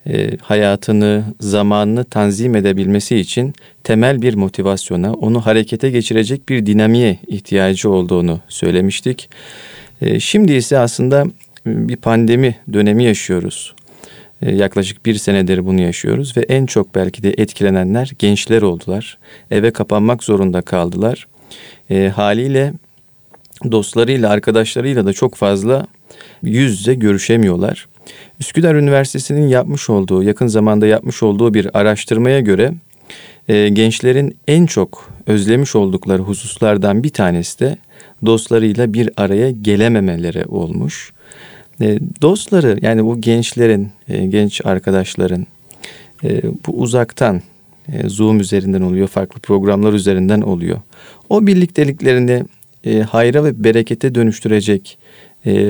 [0.07, 7.91] e, hayatını, zamanını tanzim edebilmesi için temel bir motivasyona, onu harekete geçirecek bir dinamiğe ihtiyacı
[7.91, 9.31] olduğunu söylemiştik.
[10.03, 11.25] E, şimdi ise aslında
[11.67, 13.75] bir pandemi dönemi yaşıyoruz.
[14.43, 19.19] E, yaklaşık bir senedir bunu yaşıyoruz ve en çok belki de etkilenenler gençler oldular.
[19.51, 21.29] Eve kapanmak zorunda kaldılar.
[21.91, 22.73] E, haliyle
[23.71, 25.87] dostlarıyla, arkadaşlarıyla da çok fazla
[26.43, 27.89] yüz yüze görüşemiyorlar.
[28.41, 32.73] Üsküdar Üniversitesi'nin yapmış olduğu, yakın zamanda yapmış olduğu bir araştırmaya göre
[33.49, 37.77] e, gençlerin en çok özlemiş oldukları hususlardan bir tanesi de
[38.27, 41.13] dostlarıyla bir araya gelememeleri olmuş.
[41.81, 45.47] E, dostları yani bu gençlerin, e, genç arkadaşların
[46.25, 47.43] e, bu uzaktan
[48.07, 50.81] Zoom üzerinden oluyor, farklı programlar üzerinden oluyor.
[51.31, 52.45] O birlikteliklerini
[53.09, 54.99] hayra ve berekete dönüştürecek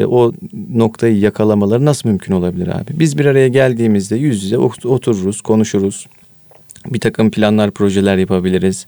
[0.07, 0.33] o
[0.75, 2.90] noktayı yakalamaları nasıl mümkün olabilir abi?
[3.01, 6.07] Biz bir araya geldiğimizde yüz yüze otururuz, konuşuruz.
[6.87, 8.87] Bir takım planlar, projeler yapabiliriz.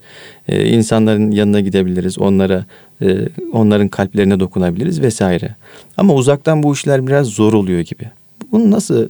[0.49, 2.19] İnsanların yanına gidebiliriz.
[2.19, 2.65] Onlara,
[3.03, 5.55] e, onların kalplerine dokunabiliriz vesaire.
[5.97, 8.05] Ama uzaktan bu işler biraz zor oluyor gibi.
[8.53, 9.09] Bunu nasıl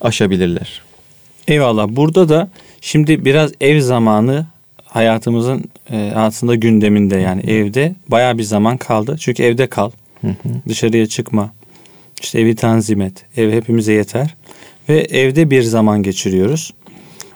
[0.00, 0.82] aşabilirler?
[1.48, 1.88] Eyvallah.
[1.88, 2.48] Burada da
[2.80, 4.46] şimdi biraz ev zamanı
[4.84, 9.16] hayatımızın e, aslında gündeminde yani evde baya bir zaman kaldı.
[9.18, 9.90] Çünkü evde kal.
[10.20, 10.48] Hı hı.
[10.68, 11.52] Dışarıya çıkma.
[12.22, 13.24] İşte evi tanzim et.
[13.36, 14.34] Ev hepimize yeter.
[14.88, 16.74] Ve evde bir zaman geçiriyoruz.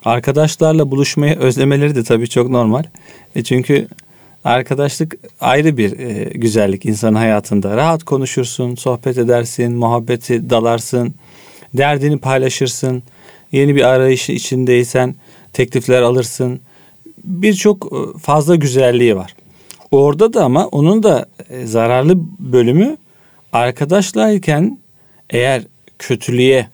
[0.04, 2.82] Arkadaşlarla buluşmayı özlemeleri de tabii çok normal.
[3.36, 3.88] E çünkü
[4.44, 7.76] arkadaşlık ayrı bir e, güzellik insan hayatında.
[7.76, 11.14] Rahat konuşursun, sohbet edersin, muhabbeti dalarsın,
[11.74, 13.02] derdini paylaşırsın.
[13.52, 15.14] Yeni bir arayış içindeysen
[15.52, 16.60] teklifler alırsın.
[17.24, 19.34] Birçok e, fazla güzelliği var.
[19.90, 22.96] Orada da ama onun da e, zararlı bölümü
[23.52, 24.78] arkadaşlarken
[25.30, 25.62] eğer
[25.98, 26.68] kötülüğe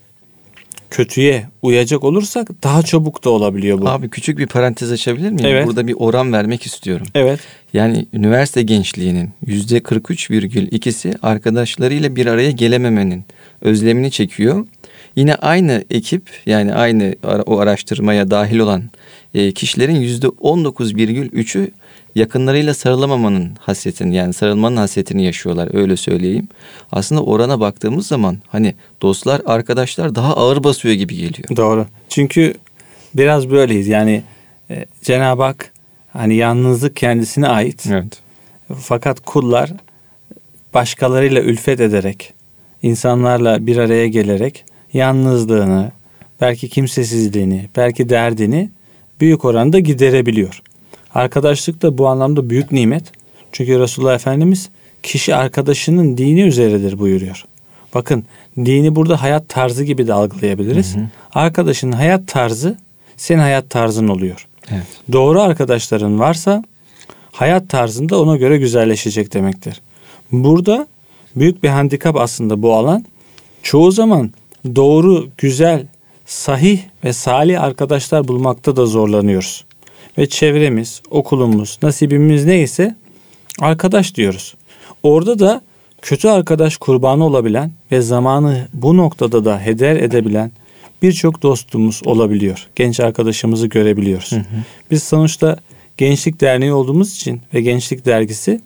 [0.94, 3.88] kötüye uyacak olursak daha çabuk da olabiliyor bu.
[3.88, 5.46] Abi küçük bir parantez açabilir miyim?
[5.46, 5.66] Evet.
[5.66, 7.06] Burada bir oran vermek istiyorum.
[7.14, 7.40] Evet.
[7.72, 13.24] Yani üniversite gençliğinin yüzde 43,2'si arkadaşlarıyla bir araya gelememenin
[13.60, 14.66] özlemini çekiyor.
[15.16, 17.14] Yine aynı ekip yani aynı
[17.46, 18.82] o araştırmaya dahil olan
[19.34, 21.70] e, kişilerin yüzde 19,3'ü
[22.14, 26.48] yakınlarıyla sarılamamanın hasretini yani sarılmanın hasretini yaşıyorlar öyle söyleyeyim.
[26.92, 31.56] Aslında orana baktığımız zaman hani dostlar arkadaşlar daha ağır basıyor gibi geliyor.
[31.56, 31.86] Doğru.
[32.08, 32.54] Çünkü
[33.14, 34.22] biraz böyleyiz yani
[34.70, 35.72] e, Cenab-ı Hak
[36.12, 37.86] hani yalnızlık kendisine ait.
[37.86, 38.20] Evet.
[38.80, 39.72] Fakat kullar
[40.74, 42.32] başkalarıyla ülfet ederek
[42.82, 45.92] insanlarla bir araya gelerek yalnızlığını
[46.40, 48.70] belki kimsesizliğini belki derdini
[49.20, 50.62] büyük oranda giderebiliyor.
[51.14, 53.04] Arkadaşlık da bu anlamda büyük nimet.
[53.52, 54.68] Çünkü Resulullah Efendimiz
[55.02, 57.44] kişi arkadaşının dini üzeredir buyuruyor.
[57.94, 58.24] Bakın
[58.56, 60.96] dini burada hayat tarzı gibi de algılayabiliriz.
[60.96, 61.04] Hı hı.
[61.34, 62.76] Arkadaşının hayat tarzı
[63.16, 64.46] senin hayat tarzın oluyor.
[64.70, 64.86] Evet.
[65.12, 66.64] Doğru arkadaşların varsa
[67.32, 69.80] hayat tarzında ona göre güzelleşecek demektir.
[70.32, 70.86] Burada
[71.36, 73.04] büyük bir handikap aslında bu alan.
[73.62, 74.30] Çoğu zaman
[74.76, 75.86] doğru, güzel,
[76.26, 79.64] sahih ve salih arkadaşlar bulmakta da zorlanıyoruz
[80.18, 82.96] ve çevremiz, okulumuz, nasibimiz neyse
[83.60, 84.54] arkadaş diyoruz.
[85.02, 85.62] Orada da
[86.02, 90.52] kötü arkadaş kurbanı olabilen ve zamanı bu noktada da heder edebilen
[91.02, 92.66] birçok dostumuz olabiliyor.
[92.76, 94.32] Genç arkadaşımızı görebiliyoruz.
[94.32, 94.44] Hı hı.
[94.90, 95.56] Biz sonuçta
[95.96, 98.60] Gençlik Derneği olduğumuz için ve Gençlik Dergisi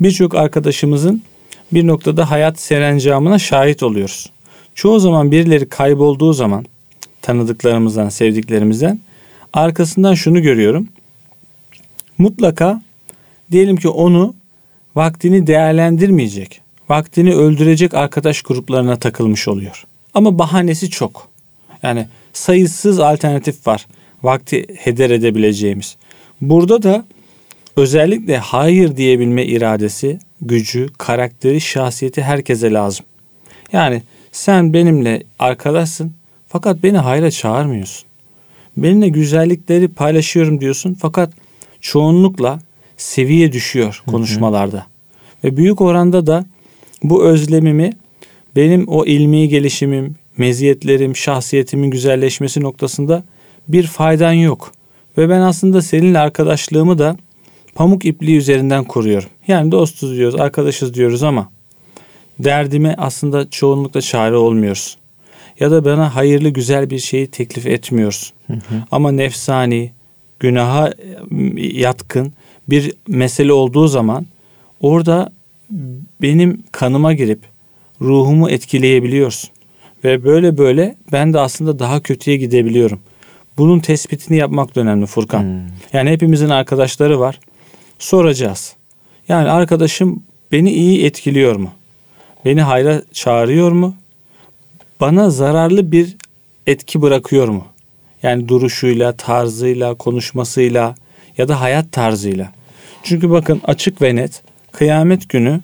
[0.00, 1.22] birçok arkadaşımızın
[1.72, 4.30] bir noktada hayat serencamına şahit oluyoruz.
[4.74, 6.64] Çoğu zaman birileri kaybolduğu zaman
[7.24, 9.00] tanıdıklarımızdan, sevdiklerimizden
[9.52, 10.88] arkasından şunu görüyorum.
[12.18, 12.82] Mutlaka
[13.50, 14.34] diyelim ki onu
[14.94, 19.84] vaktini değerlendirmeyecek, vaktini öldürecek arkadaş gruplarına takılmış oluyor.
[20.14, 21.28] Ama bahanesi çok.
[21.82, 23.86] Yani sayısız alternatif var
[24.22, 25.96] vakti heder edebileceğimiz.
[26.40, 27.04] Burada da
[27.76, 33.06] özellikle hayır diyebilme iradesi, gücü, karakteri, şahsiyeti herkese lazım.
[33.72, 36.12] Yani sen benimle arkadaşsın
[36.54, 38.04] fakat beni hayra çağırmıyorsun.
[38.76, 41.32] Benimle güzellikleri paylaşıyorum diyorsun fakat
[41.80, 42.58] çoğunlukla
[42.96, 44.86] seviye düşüyor konuşmalarda.
[45.44, 46.46] Ve büyük oranda da
[47.02, 47.92] bu özlemimi
[48.56, 53.24] benim o ilmi gelişimim, meziyetlerim, şahsiyetimin güzelleşmesi noktasında
[53.68, 54.72] bir faydan yok.
[55.18, 57.16] Ve ben aslında seninle arkadaşlığımı da
[57.74, 59.28] pamuk ipliği üzerinden kuruyorum.
[59.48, 61.50] Yani dostuz diyoruz, arkadaşız diyoruz ama
[62.38, 64.96] derdime aslında çoğunlukla çare olmuyoruz.
[65.60, 68.34] Ya da bana hayırlı güzel bir şeyi teklif etmiyorsun.
[68.90, 69.92] Ama nefsani,
[70.40, 70.92] günaha
[71.56, 72.32] yatkın
[72.68, 74.26] bir mesele olduğu zaman
[74.80, 75.32] orada
[76.22, 77.40] benim kanıma girip
[78.00, 79.50] ruhumu etkileyebiliyorsun.
[80.04, 83.00] Ve böyle böyle ben de aslında daha kötüye gidebiliyorum.
[83.58, 85.42] Bunun tespitini yapmak da önemli Furkan.
[85.42, 85.60] Hmm.
[85.92, 87.40] Yani hepimizin arkadaşları var.
[87.98, 88.76] Soracağız.
[89.28, 91.70] Yani arkadaşım beni iyi etkiliyor mu?
[92.44, 93.94] Beni hayra çağırıyor mu?
[95.04, 96.16] Bana zararlı bir
[96.66, 97.64] etki bırakıyor mu?
[98.22, 100.94] Yani duruşuyla, tarzıyla, konuşmasıyla
[101.38, 102.52] ya da hayat tarzıyla.
[103.02, 105.60] Çünkü bakın açık ve net kıyamet günü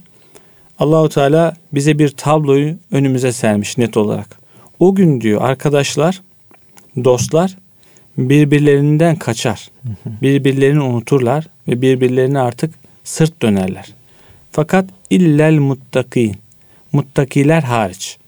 [0.78, 4.38] Allahu Teala bize bir tabloyu önümüze sermiş net olarak.
[4.78, 6.22] O gün diyor arkadaşlar,
[7.04, 7.56] dostlar
[8.18, 9.70] birbirlerinden kaçar.
[10.22, 12.74] Birbirlerini unuturlar ve birbirlerine artık
[13.04, 13.92] sırt dönerler.
[14.52, 16.36] Fakat illel muttakin.
[16.92, 18.19] Muttakiler hariç.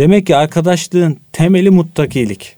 [0.00, 2.56] Demek ki arkadaşlığın temeli muttakilik.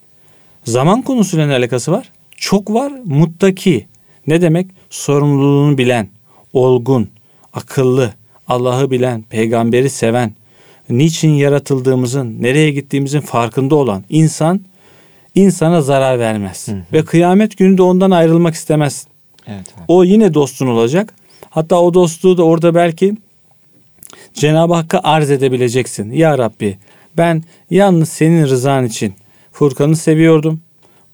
[0.65, 2.13] Zaman konusuyla ne alakası var?
[2.37, 3.87] Çok var muttaki.
[4.27, 4.67] Ne demek?
[4.91, 6.09] Sorumluluğunu bilen,
[6.53, 7.09] olgun,
[7.53, 8.13] akıllı,
[8.49, 10.33] Allah'ı bilen, peygamberi seven,
[10.91, 14.61] niçin yaratıldığımızın, nereye gittiğimizin farkında olan insan
[15.35, 16.69] insana zarar vermez.
[16.69, 16.83] Hı hı.
[16.93, 19.07] Ve kıyamet günü de ondan ayrılmak istemez.
[19.47, 19.85] Evet, evet.
[19.89, 21.15] O yine dostun olacak.
[21.51, 23.15] Hatta o dostluğu da orada belki
[24.35, 26.13] Cenab-ı Hakk'a arz edebileceksin.
[26.13, 26.79] Ya Rabbi
[27.17, 29.15] ben yalnız senin rızan için
[29.53, 30.61] Furkan'ı seviyordum.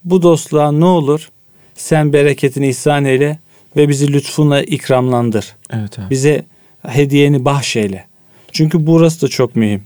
[0.04, 1.30] Bu dostluğa ne olur
[1.74, 3.38] sen bereketini ihsan eyle
[3.76, 5.56] ve bizi lütfunla ikramlandır.
[5.70, 6.10] Evet, evet.
[6.10, 6.44] Bize
[6.86, 8.06] hediyeni bahşeyle.
[8.52, 9.82] Çünkü burası da çok mühim.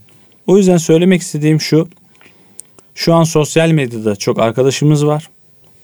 [0.47, 1.89] O yüzden söylemek istediğim şu.
[2.95, 5.31] Şu an sosyal medyada çok arkadaşımız var.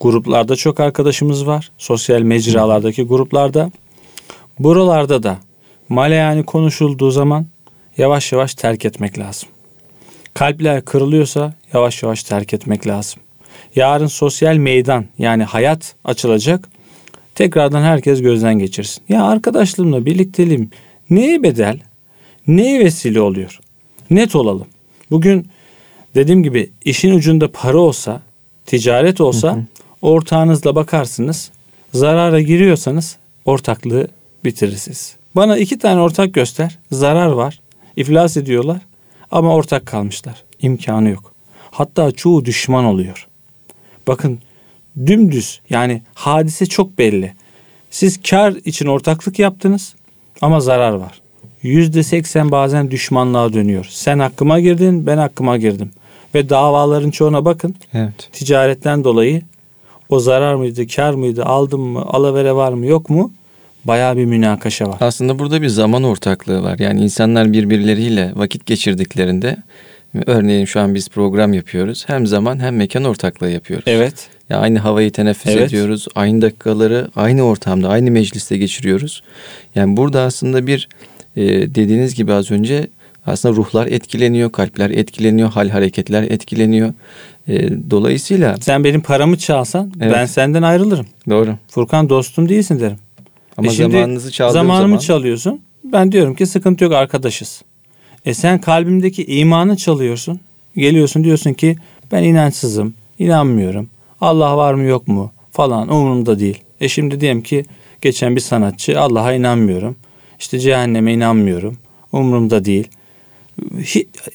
[0.00, 1.70] Gruplarda çok arkadaşımız var.
[1.78, 3.70] Sosyal mecralardaki gruplarda.
[4.58, 5.38] Buralarda da
[5.88, 7.46] maleyani konuşulduğu zaman
[7.96, 9.48] yavaş yavaş terk etmek lazım.
[10.38, 13.20] Kalpler kırılıyorsa yavaş yavaş terk etmek lazım.
[13.76, 16.68] Yarın sosyal meydan yani hayat açılacak.
[17.34, 19.02] Tekrardan herkes gözden geçirsin.
[19.08, 20.70] Ya arkadaşlığımla birlikteliğim
[21.10, 21.80] neye bedel?
[22.46, 23.60] Neye vesile oluyor?
[24.10, 24.66] Net olalım.
[25.10, 25.48] Bugün
[26.14, 28.22] dediğim gibi işin ucunda para olsa,
[28.66, 29.64] ticaret olsa hı hı.
[30.02, 31.50] ortağınızla bakarsınız.
[31.94, 34.08] Zarara giriyorsanız ortaklığı
[34.44, 35.16] bitirirsiniz.
[35.36, 36.78] Bana iki tane ortak göster.
[36.92, 37.60] Zarar var.
[37.96, 38.87] İflas ediyorlar.
[39.30, 40.44] Ama ortak kalmışlar.
[40.62, 41.32] İmkanı yok.
[41.70, 43.28] Hatta çoğu düşman oluyor.
[44.06, 44.38] Bakın
[45.06, 47.32] dümdüz yani hadise çok belli.
[47.90, 49.94] Siz kar için ortaklık yaptınız
[50.40, 51.20] ama zarar var.
[51.62, 53.86] Yüzde seksen bazen düşmanlığa dönüyor.
[53.90, 55.90] Sen hakkıma girdin, ben hakkıma girdim.
[56.34, 57.74] Ve davaların çoğuna bakın.
[57.94, 58.28] Evet.
[58.32, 59.42] Ticaretten dolayı
[60.08, 63.32] o zarar mıydı, kar mıydı, aldım mı, alavere var mı, yok mu?
[63.88, 64.96] Bayağı bir münakaşa var.
[65.00, 66.78] Aslında burada bir zaman ortaklığı var.
[66.78, 69.56] Yani insanlar birbirleriyle vakit geçirdiklerinde
[70.26, 72.04] örneğin şu an biz program yapıyoruz.
[72.06, 73.84] Hem zaman hem mekan ortaklığı yapıyoruz.
[73.88, 74.28] Evet.
[74.50, 75.68] Ya aynı havayı teneffüs evet.
[75.68, 76.06] ediyoruz.
[76.14, 79.22] Aynı dakikaları aynı ortamda, aynı mecliste geçiriyoruz.
[79.74, 80.88] Yani burada aslında bir
[81.36, 82.86] e, dediğiniz gibi az önce
[83.26, 86.92] aslında ruhlar etkileniyor, kalpler etkileniyor, hal hareketler etkileniyor.
[87.48, 90.12] E, dolayısıyla sen benim paramı çalsan evet.
[90.14, 91.06] ben senden ayrılırım.
[91.28, 91.54] Doğru.
[91.68, 92.98] Furkan dostum değilsin derim.
[93.58, 94.98] Ama e zamanınızı çaldığım zamanımı zaman...
[94.98, 95.60] çalıyorsun.
[95.84, 97.62] Ben diyorum ki sıkıntı yok arkadaşız.
[98.24, 100.40] E sen kalbimdeki imanı çalıyorsun.
[100.76, 101.76] Geliyorsun diyorsun ki
[102.12, 103.88] ben inançsızım, inanmıyorum.
[104.20, 106.58] Allah var mı yok mu falan umurumda değil.
[106.80, 107.64] E şimdi diyelim ki
[108.02, 109.96] geçen bir sanatçı Allah'a inanmıyorum.
[110.38, 111.78] İşte cehenneme inanmıyorum.
[112.12, 112.88] Umurumda değil.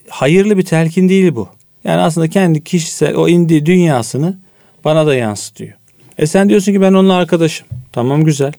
[0.10, 1.48] Hayırlı bir telkin değil bu.
[1.84, 4.38] Yani aslında kendi kişisel o indiği dünyasını
[4.86, 5.74] bana da yansıtıyor.
[6.18, 7.68] E sen diyorsun ki ben onunla arkadaşım.
[7.92, 8.54] Tamam güzel.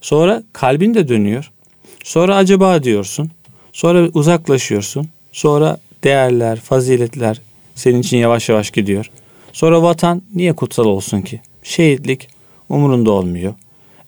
[0.00, 1.52] Sonra kalbin de dönüyor.
[2.04, 3.30] Sonra acaba diyorsun.
[3.72, 5.08] Sonra uzaklaşıyorsun.
[5.32, 7.40] Sonra değerler, faziletler
[7.74, 9.10] senin için yavaş yavaş gidiyor.
[9.52, 11.40] Sonra vatan niye kutsal olsun ki?
[11.62, 12.28] Şehitlik
[12.68, 13.54] umurunda olmuyor.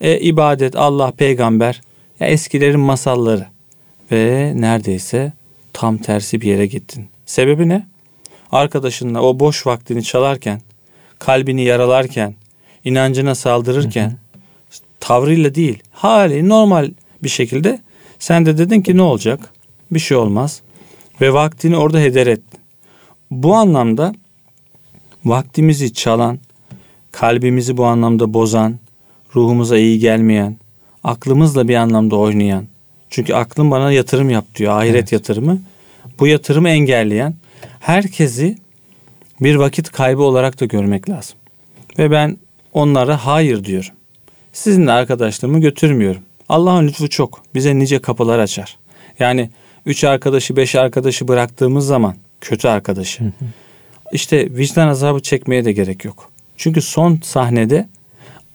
[0.01, 1.81] E ibadet, Allah, peygamber
[2.21, 3.47] ya eskilerin masalları
[4.13, 5.33] ve neredeyse
[5.73, 7.07] tam tersi bir yere gittin.
[7.27, 7.87] Sebebi ne?
[8.53, 10.61] arkadaşınla o boş vaktini çalarken,
[11.19, 12.35] kalbini yaralarken,
[12.85, 14.17] inancına saldırırken
[15.01, 16.91] tavrıyla değil, hali normal
[17.23, 17.81] bir şekilde
[18.19, 19.41] sen de dedin ki ne olacak?
[19.91, 20.61] Bir şey olmaz.
[21.21, 22.41] Ve vaktini orada heder et.
[23.31, 24.15] Bu anlamda
[25.25, 26.39] vaktimizi çalan,
[27.13, 28.79] kalbimizi bu anlamda bozan,
[29.35, 30.57] ruhumuza iyi gelmeyen,
[31.05, 32.65] aklımızla bir anlamda oynayan.
[33.11, 35.13] Çünkü aklım bana yatırım yap diyor, ahiret Evet.
[35.13, 35.63] yatırımı.
[36.21, 37.35] Bu yatırımı engelleyen
[37.81, 38.59] herkesi
[39.41, 41.37] bir vakit kaybı olarak da görmek lazım.
[41.99, 42.37] Ve ben
[42.73, 43.91] onlara hayır diyorum.
[44.53, 46.23] Sizinle arkadaşlığımı götürmüyorum.
[46.49, 47.43] Allah'ın lütfu çok.
[47.55, 48.77] Bize nice kapılar açar.
[49.19, 49.51] Yani
[49.87, 53.33] üç arkadaşı, beş arkadaşı bıraktığımız zaman kötü arkadaşı.
[54.13, 56.31] işte vicdan azabı çekmeye de gerek yok.
[56.57, 57.89] Çünkü son sahnede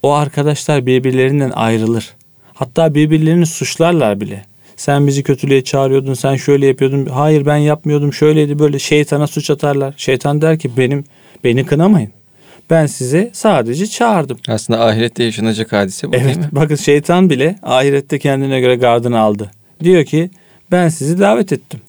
[0.04, 2.14] o arkadaşlar birbirlerinden ayrılır.
[2.54, 4.46] Hatta birbirlerini suçlarlar bile.
[4.76, 7.06] Sen bizi kötülüğe çağırıyordun, sen şöyle yapıyordun.
[7.06, 8.80] Hayır ben yapmıyordum, şöyleydi böyle.
[8.80, 9.94] Şeytana suç atarlar.
[9.98, 11.04] Şeytan der ki benim
[11.44, 12.12] beni kınamayın.
[12.70, 14.38] Ben size sadece çağırdım.
[14.48, 16.50] Aslında ahirette yaşanacak hadise bu Evet değil mi?
[16.52, 19.52] bakın şeytan bile ahirette kendine göre gardını aldı.
[19.84, 20.30] Diyor ki
[20.72, 21.80] ben sizi davet ettim.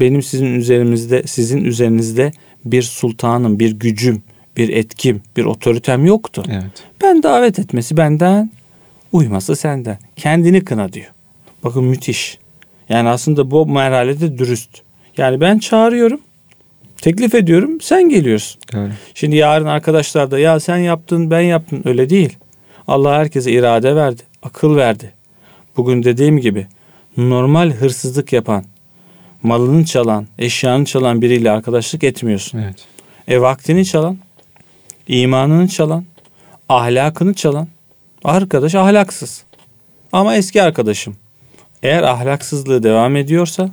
[0.00, 2.32] Benim sizin üzerimizde sizin üzerinizde
[2.64, 4.22] bir sultanım, bir gücüm,
[4.56, 6.42] bir etkim, bir otoritem yoktu.
[6.48, 6.84] Evet.
[7.02, 8.50] Ben davet etmesi benden,
[9.12, 9.98] uyması senden.
[10.16, 11.10] Kendini kına diyor.
[11.64, 12.38] Bakın müthiş.
[12.88, 14.70] Yani aslında bu merhalede dürüst.
[15.16, 16.20] Yani ben çağırıyorum,
[17.00, 18.60] teklif ediyorum, sen geliyorsun.
[18.72, 18.88] Doğru.
[19.14, 22.36] Şimdi yarın arkadaşlar da ya sen yaptın ben yaptım öyle değil.
[22.88, 25.12] Allah herkese irade verdi, akıl verdi.
[25.76, 26.66] Bugün dediğim gibi
[27.16, 28.64] normal hırsızlık yapan,
[29.42, 32.58] malını çalan, eşyanı çalan biriyle arkadaşlık etmiyorsun.
[32.58, 32.84] Evet.
[33.28, 34.18] E vaktini çalan,
[35.08, 36.04] imanını çalan,
[36.68, 37.68] ahlakını çalan
[38.24, 39.44] arkadaş ahlaksız.
[40.12, 41.16] Ama eski arkadaşım.
[41.82, 43.70] Eğer ahlaksızlığı devam ediyorsa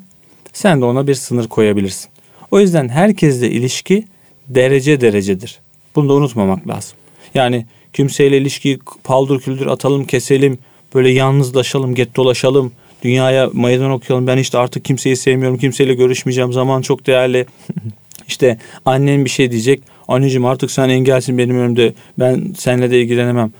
[0.53, 2.12] sen de ona bir sınır koyabilirsin.
[2.53, 4.05] O yüzden herkesle ilişki
[4.47, 5.59] derece derecedir.
[5.95, 6.97] Bunu da unutmamak lazım.
[7.33, 10.57] Yani kimseyle ilişkiyi paldır küldür atalım keselim.
[10.95, 12.71] Böyle yalnızlaşalım, get dolaşalım.
[13.03, 14.27] Dünyaya meydan okuyalım.
[14.27, 15.57] Ben işte artık kimseyi sevmiyorum.
[15.57, 16.53] Kimseyle görüşmeyeceğim.
[16.53, 17.45] Zaman çok değerli.
[18.27, 19.81] İşte annem bir şey diyecek.
[20.07, 21.93] Anneciğim artık sen engelsin benim önümde.
[22.19, 23.51] Ben seninle de ilgilenemem.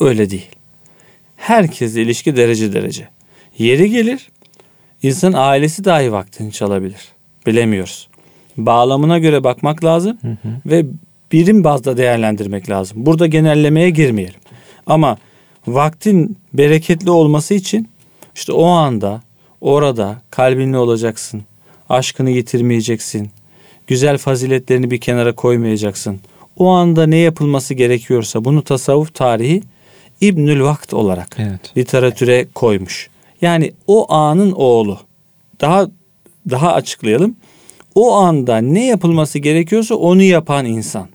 [0.00, 0.48] Öyle değil.
[1.36, 3.08] Herkesle ilişki derece derece.
[3.58, 4.30] Yeri gelir
[5.02, 7.08] insan ailesi dahi vaktini çalabilir.
[7.46, 8.09] Bilemiyoruz.
[8.56, 10.18] Bağlamına göre bakmak lazım
[10.66, 10.86] ve
[11.32, 13.06] birim bazda değerlendirmek lazım.
[13.06, 14.40] Burada genellemeye girmeyelim.
[14.86, 15.16] Ama
[15.66, 17.88] vaktin bereketli olması için
[18.34, 19.22] işte o anda
[19.60, 21.42] orada kalbinle olacaksın.
[21.88, 23.30] Aşkını yitirmeyeceksin.
[23.86, 26.20] Güzel faziletlerini bir kenara koymayacaksın.
[26.56, 29.62] O anda ne yapılması gerekiyorsa bunu tasavvuf tarihi
[30.20, 31.76] İbnül Vakt olarak Evet.
[31.76, 33.10] literatüre koymuş.
[33.42, 34.98] Yani o anın oğlu.
[35.60, 35.86] Daha
[36.50, 37.36] daha açıklayalım.
[37.94, 41.08] O anda ne yapılması gerekiyorsa onu yapan insan.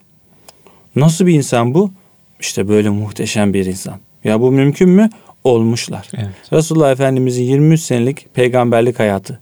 [0.95, 1.91] Nasıl bir insan bu?
[2.39, 3.99] İşte böyle muhteşem bir insan.
[4.23, 5.09] Ya bu mümkün mü?
[5.43, 6.09] Olmuşlar.
[6.13, 6.53] Evet.
[6.53, 9.39] Resulullah Efendimizin 23 senelik peygamberlik hayatı.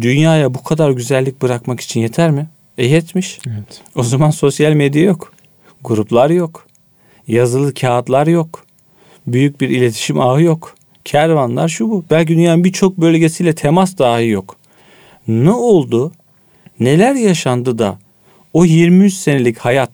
[0.00, 2.48] Dünyaya bu kadar güzellik bırakmak için yeter mi?
[2.78, 3.38] E yetmiş.
[3.46, 3.82] Evet.
[3.94, 5.32] O zaman sosyal medya yok.
[5.84, 6.66] Gruplar yok.
[7.28, 8.64] Yazılı kağıtlar yok.
[9.26, 10.74] Büyük bir iletişim ağı yok.
[11.04, 12.04] Kervanlar şu bu.
[12.10, 14.56] Belki dünyanın birçok bölgesiyle temas dahi yok.
[15.28, 16.12] Ne oldu?
[16.80, 17.98] Neler yaşandı da
[18.52, 19.90] o 23 senelik hayat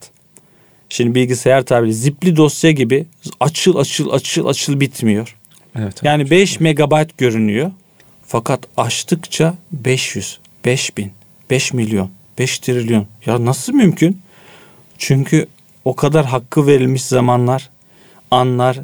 [0.88, 3.06] şimdi bilgisayar tabiri zipli dosya gibi
[3.40, 5.36] açıl açıl açıl açıl bitmiyor.
[5.78, 6.00] Evet.
[6.02, 7.70] Yani 5 megabayt görünüyor.
[8.26, 11.12] Fakat açtıkça 500, 5000,
[11.50, 13.06] 5 milyon, 5 trilyon.
[13.26, 14.20] Ya nasıl mümkün?
[14.98, 15.46] Çünkü
[15.84, 17.70] o kadar hakkı verilmiş zamanlar,
[18.30, 18.78] anlar,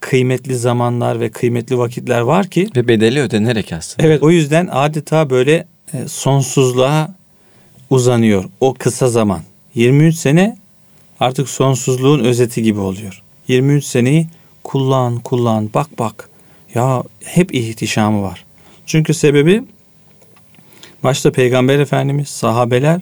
[0.00, 4.08] kıymetli zamanlar ve kıymetli vakitler var ki Ve bedeli ödenerek aslında.
[4.08, 7.17] Evet o yüzden adeta böyle e, sonsuzluğa
[7.90, 9.40] uzanıyor o kısa zaman.
[9.74, 10.56] 23 sene
[11.20, 13.22] artık sonsuzluğun özeti gibi oluyor.
[13.48, 14.26] 23 seneyi
[14.64, 16.28] kullan kullan bak bak
[16.74, 18.44] ya hep ihtişamı var.
[18.86, 19.64] Çünkü sebebi
[21.02, 23.00] başta Peygamber Efendimiz, sahabeler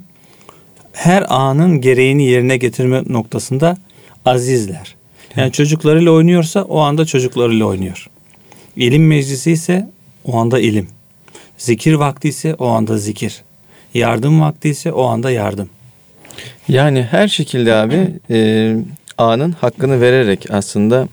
[0.92, 3.77] her anın gereğini yerine getirme noktasında
[4.25, 4.96] azizler.
[5.37, 8.11] Yani çocuklarıyla oynuyorsa o anda çocuklarıyla oynuyor.
[8.77, 9.90] İlim meclisi ise
[10.25, 10.88] o anda ilim.
[11.59, 13.42] Zikir vakti ise o anda zikir.
[13.97, 15.69] Yardım vakti ise o anda yardım.
[16.69, 18.77] Yani her şekilde abi e,
[19.18, 21.09] anın hakkını vererek aslında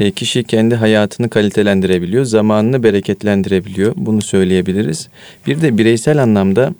[0.00, 3.92] e, kişi kendi hayatını kalitelendirebiliyor, zamanını bereketlendirebiliyor.
[3.96, 5.08] Bunu söyleyebiliriz.
[5.46, 6.74] Bir de bireysel anlamda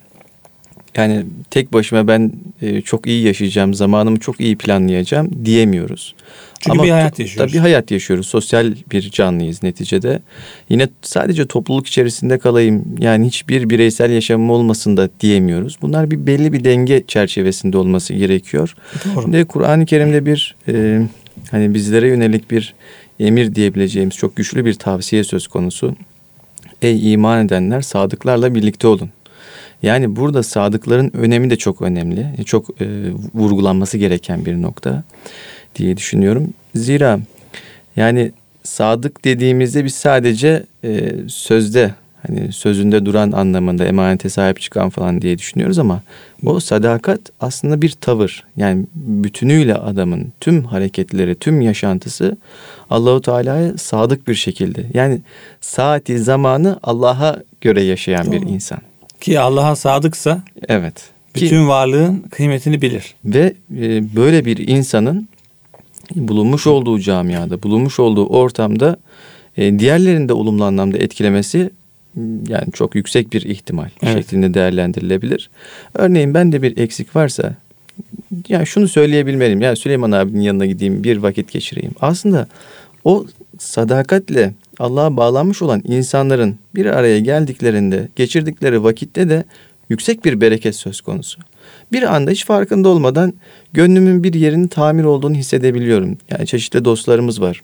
[0.97, 2.31] Yani tek başıma ben
[2.61, 6.15] e, çok iyi yaşayacağım, zamanımı çok iyi planlayacağım diyemiyoruz.
[6.59, 7.53] Çünkü bir hayat yaşıyoruz.
[7.53, 8.27] Tabii hayat yaşıyoruz.
[8.27, 10.21] Sosyal bir canlıyız neticede.
[10.69, 12.85] Yine sadece topluluk içerisinde kalayım.
[12.99, 15.77] Yani hiçbir bireysel yaşamım olmasın da diyemiyoruz.
[15.81, 18.75] Bunlar bir belli bir denge çerçevesinde olması gerekiyor.
[19.05, 19.33] Doğru.
[19.33, 21.01] De Kur'an-ı Kerim'de bir e,
[21.51, 22.73] hani bizlere yönelik bir
[23.19, 25.95] emir diyebileceğimiz çok güçlü bir tavsiye söz konusu.
[26.81, 29.09] Ey iman edenler sadıklarla birlikte olun.
[29.83, 32.27] Yani burada sadıkların önemi de çok önemli.
[32.45, 32.85] Çok e,
[33.33, 35.03] vurgulanması gereken bir nokta
[35.75, 36.53] diye düşünüyorum.
[36.75, 37.19] Zira
[37.95, 38.31] yani
[38.63, 41.93] sadık dediğimizde biz sadece e, sözde
[42.27, 46.01] hani sözünde duran anlamında emanete sahip çıkan falan diye düşünüyoruz ama
[46.45, 48.43] o sadakat aslında bir tavır.
[48.57, 52.37] Yani bütünüyle adamın tüm hareketleri, tüm yaşantısı
[52.89, 54.85] Allahu Teala'ya sadık bir şekilde.
[54.93, 55.21] Yani
[55.61, 58.49] saati, zamanı Allah'a göre yaşayan bir Doğru.
[58.49, 58.79] insan.
[59.21, 60.93] Ki Allah'a sadıksa Evet.
[61.33, 63.15] Ki- bütün varlığın kıymetini bilir.
[63.25, 65.27] ve e, böyle bir insanın
[66.15, 68.97] bulunmuş olduğu camiada, bulunmuş olduğu ortamda
[69.57, 71.69] e, diğerlerini de olumlu anlamda etkilemesi
[72.47, 74.13] yani çok yüksek bir ihtimal Evet.
[74.17, 75.49] şeklinde değerlendirilebilir.
[75.93, 77.55] Örneğin ben de bir eksik varsa
[78.49, 79.61] yani şunu söyleyebilmeliyim.
[79.61, 81.91] Yani Süleyman abinin yanına gideyim bir vakit geçireyim.
[82.01, 82.47] Aslında
[83.03, 83.25] o
[83.59, 89.43] sadakatle Allah'a bağlanmış olan insanların bir araya geldiklerinde geçirdikleri vakitte de
[89.89, 91.39] yüksek bir bereket söz konusu.
[91.91, 93.33] Bir anda hiç farkında olmadan
[93.73, 96.17] gönlümün bir yerinin tamir olduğunu hissedebiliyorum.
[96.29, 97.61] Yani çeşitli dostlarımız var.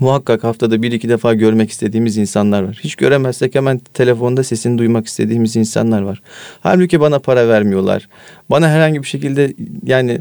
[0.00, 2.78] Muhakkak haftada bir iki defa görmek istediğimiz insanlar var.
[2.84, 6.22] Hiç göremezsek hemen telefonda sesini duymak istediğimiz insanlar var.
[6.60, 8.08] Halbuki bana para vermiyorlar.
[8.50, 9.54] Bana herhangi bir şekilde
[9.84, 10.20] yani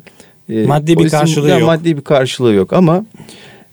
[0.49, 1.61] e, Maddi bir karşılığı yok.
[1.61, 3.05] Maddi bir karşılığı yok ama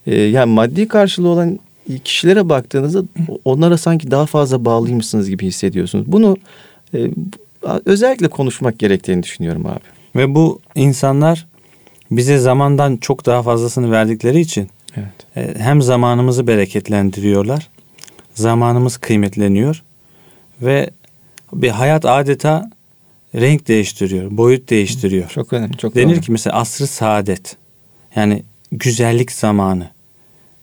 [0.06, 1.58] e, yani maddi karşılığı olan
[2.04, 3.02] kişilere baktığınızda
[3.44, 6.12] onlara sanki daha fazla bağlıymışsınız gibi hissediyorsunuz.
[6.12, 6.36] Bunu
[6.94, 7.10] e,
[7.84, 9.80] özellikle konuşmak gerektiğini düşünüyorum abi.
[10.16, 11.46] Ve bu insanlar
[12.10, 15.56] bize zamandan çok daha fazlasını verdikleri için Evet.
[15.56, 17.68] e, hem zamanımızı bereketlendiriyorlar.
[18.34, 19.82] Zamanımız kıymetleniyor
[20.62, 20.90] ve
[21.52, 22.70] bir hayat adeta
[23.34, 25.28] renk değiştiriyor, boyut değiştiriyor.
[25.28, 25.76] Çok önemli.
[25.76, 26.20] Çok Denir doğru.
[26.20, 27.56] ki mesela asrı saadet.
[28.16, 28.42] Yani
[28.72, 29.90] güzellik zamanı.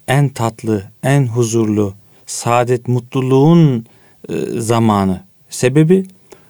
[0.07, 1.93] En tatlı, en huzurlu,
[2.25, 3.85] saadet, mutluluğun
[4.29, 5.21] e, zamanı.
[5.49, 6.05] Sebebi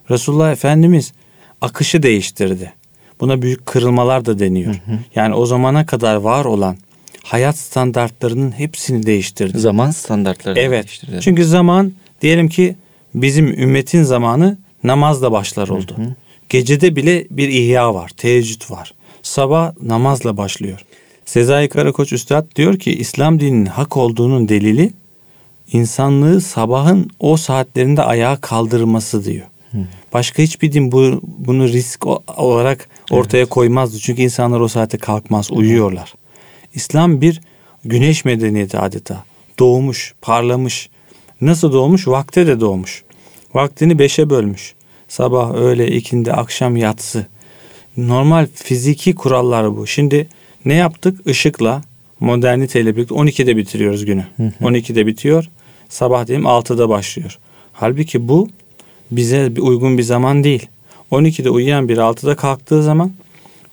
[0.10, 1.14] Resulullah Efendimiz
[1.62, 2.74] akışı değiştirdi.
[3.20, 4.76] Buna büyük kırılmalar da deniyor.
[5.16, 6.78] Yani o zamana kadar var olan
[7.24, 9.60] hayat standartlarının hepsini değiştirdi.
[9.60, 10.84] zaman standartlarını Evet.
[10.86, 11.18] değiştirdi.
[11.22, 12.76] Çünkü zaman diyelim ki
[13.16, 15.96] bizim ümmetin zamanı namazla başlar oldu.
[16.50, 18.94] Gecede bile bir ihya var, teheccüd var.
[19.22, 20.86] Sabah namazla başlıyor.
[21.30, 24.92] Sezai Karakoç Üstad diyor ki İslam dininin hak olduğunun delili
[25.72, 29.46] insanlığı sabahın o saatlerinde ayağa kaldırması diyor.
[30.14, 32.06] Başka hiçbir din bu, bunu risk
[32.38, 34.00] olarak ortaya koymazdı.
[34.00, 36.14] Çünkü insanlar o saate kalkmaz, uyuyorlar.
[36.74, 37.42] İslam bir
[37.86, 39.24] güneş medeniyeti adeta.
[39.60, 40.90] Doğmuş, parlamış.
[41.42, 42.08] Nasıl doğmuş?
[42.08, 43.04] Vakte de doğmuş.
[43.54, 44.74] Vaktini beşe bölmüş.
[45.08, 47.28] Sabah, öğle, ikindi, akşam, yatsı.
[47.98, 49.88] Normal fiziki kurallar bu.
[49.88, 50.28] Şimdi
[50.66, 51.28] ne yaptık?
[51.28, 51.82] Işıkla,
[52.20, 54.26] moderniteyle birlikte 12'de bitiriyoruz günü.
[54.62, 55.50] 12'de bitiyor.
[55.90, 57.40] Sabah diyelim 6'da başlıyor.
[57.74, 58.50] Halbuki bu
[59.12, 60.68] bize uygun bir zaman değil.
[61.12, 63.12] 12'de uyuyan bir 6'da kalktığı zaman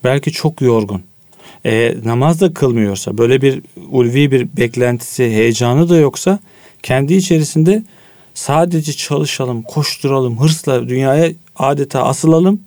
[0.05, 1.03] belki çok yorgun.
[1.67, 6.39] E, namaz da kılmıyorsa böyle bir ulvi bir beklentisi heyecanı da yoksa
[6.83, 7.83] kendi içerisinde
[8.35, 12.61] sadece çalışalım koşturalım hırsla dünyaya adeta asılalım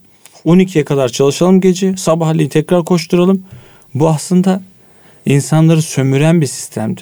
[0.46, 3.44] 12'ye kadar çalışalım gece sabahleyin tekrar koşturalım
[3.94, 4.62] bu aslında
[5.26, 7.02] insanları sömüren bir sistemdi.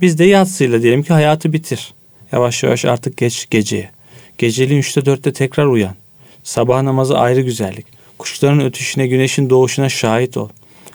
[0.00, 1.94] Biz de yatsıyla diyelim ki hayatı bitir.
[2.32, 3.90] Yavaş yavaş artık geç geceye.
[4.38, 5.94] Geceliğin 3'te 4'te tekrar uyan.
[6.42, 7.86] Sabah namazı ayrı güzellik.
[8.18, 10.48] Kuşların ötüşüne, güneşin doğuşuna şahit ol.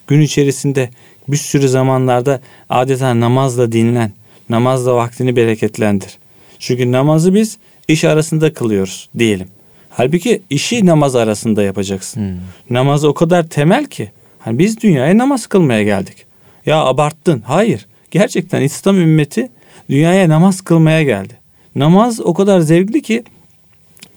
[0.07, 0.89] Gün içerisinde
[1.27, 4.11] bir sürü zamanlarda adeta namazla dinlen.
[4.49, 6.17] Namazla vaktini bereketlendir.
[6.59, 7.57] Çünkü namazı biz
[7.88, 9.47] iş arasında kılıyoruz diyelim.
[9.89, 12.39] Halbuki işi namaz arasında yapacaksın.
[12.69, 14.11] Namaz o kadar temel ki.
[14.43, 16.25] Hani biz dünyaya namaz kılmaya geldik.
[16.65, 17.41] Ya abarttın.
[17.45, 17.87] Hayır.
[18.11, 19.49] Gerçekten İslam ümmeti
[19.89, 21.33] dünyaya namaz kılmaya geldi.
[21.75, 23.23] Namaz o kadar zevkli ki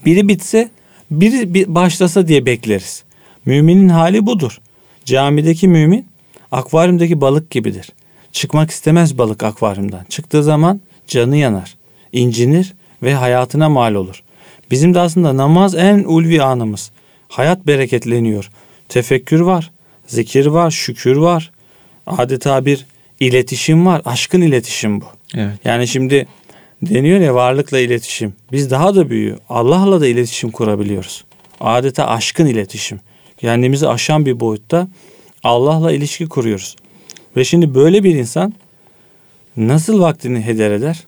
[0.06, 0.68] biri bitse
[1.10, 3.04] biri bir başlasa diye bekleriz.
[3.46, 4.60] Müminin hali budur.
[5.04, 6.06] Camideki mümin
[6.52, 7.92] akvaryumdaki balık gibidir.
[8.32, 10.04] Çıkmak istemez balık akvaryumdan.
[10.08, 11.76] Çıktığı zaman canı yanar,
[12.12, 14.22] incinir ve hayatına mal olur.
[14.70, 16.90] Bizim de aslında namaz en ulvi anımız.
[17.28, 18.50] Hayat bereketleniyor.
[18.88, 19.70] Tefekkür var,
[20.06, 21.50] zikir var, şükür var.
[22.06, 22.86] Adeta bir
[23.20, 24.02] iletişim var.
[24.04, 25.04] Aşkın iletişim bu.
[25.34, 25.54] Evet.
[25.64, 26.26] Yani şimdi
[26.82, 28.34] deniyor ya varlıkla iletişim.
[28.52, 29.38] Biz daha da büyüyor.
[29.48, 31.24] Allah'la da iletişim kurabiliyoruz.
[31.60, 33.00] Adeta aşkın iletişim.
[33.38, 34.88] Kendimizi aşan bir boyutta
[35.42, 36.76] Allah'la ilişki kuruyoruz.
[37.36, 38.54] Ve şimdi böyle bir insan
[39.56, 41.04] nasıl vaktini heder eder?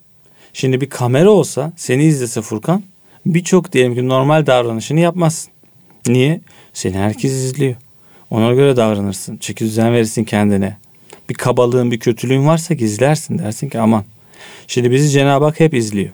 [0.52, 2.82] Şimdi bir kamera olsa seni izlese Furkan
[3.26, 5.52] birçok diyelim ki normal davranışını yapmazsın.
[6.06, 6.40] Niye?
[6.72, 7.74] Seni herkes izliyor.
[8.30, 9.36] Ona göre davranırsın.
[9.36, 10.76] Çeki düzen verirsin kendine.
[11.28, 13.38] Bir kabalığın, bir kötülüğün varsa gizlersin.
[13.38, 14.04] Dersin ki aman.
[14.66, 16.10] Şimdi bizi Cenab-ı Hak hep izliyor.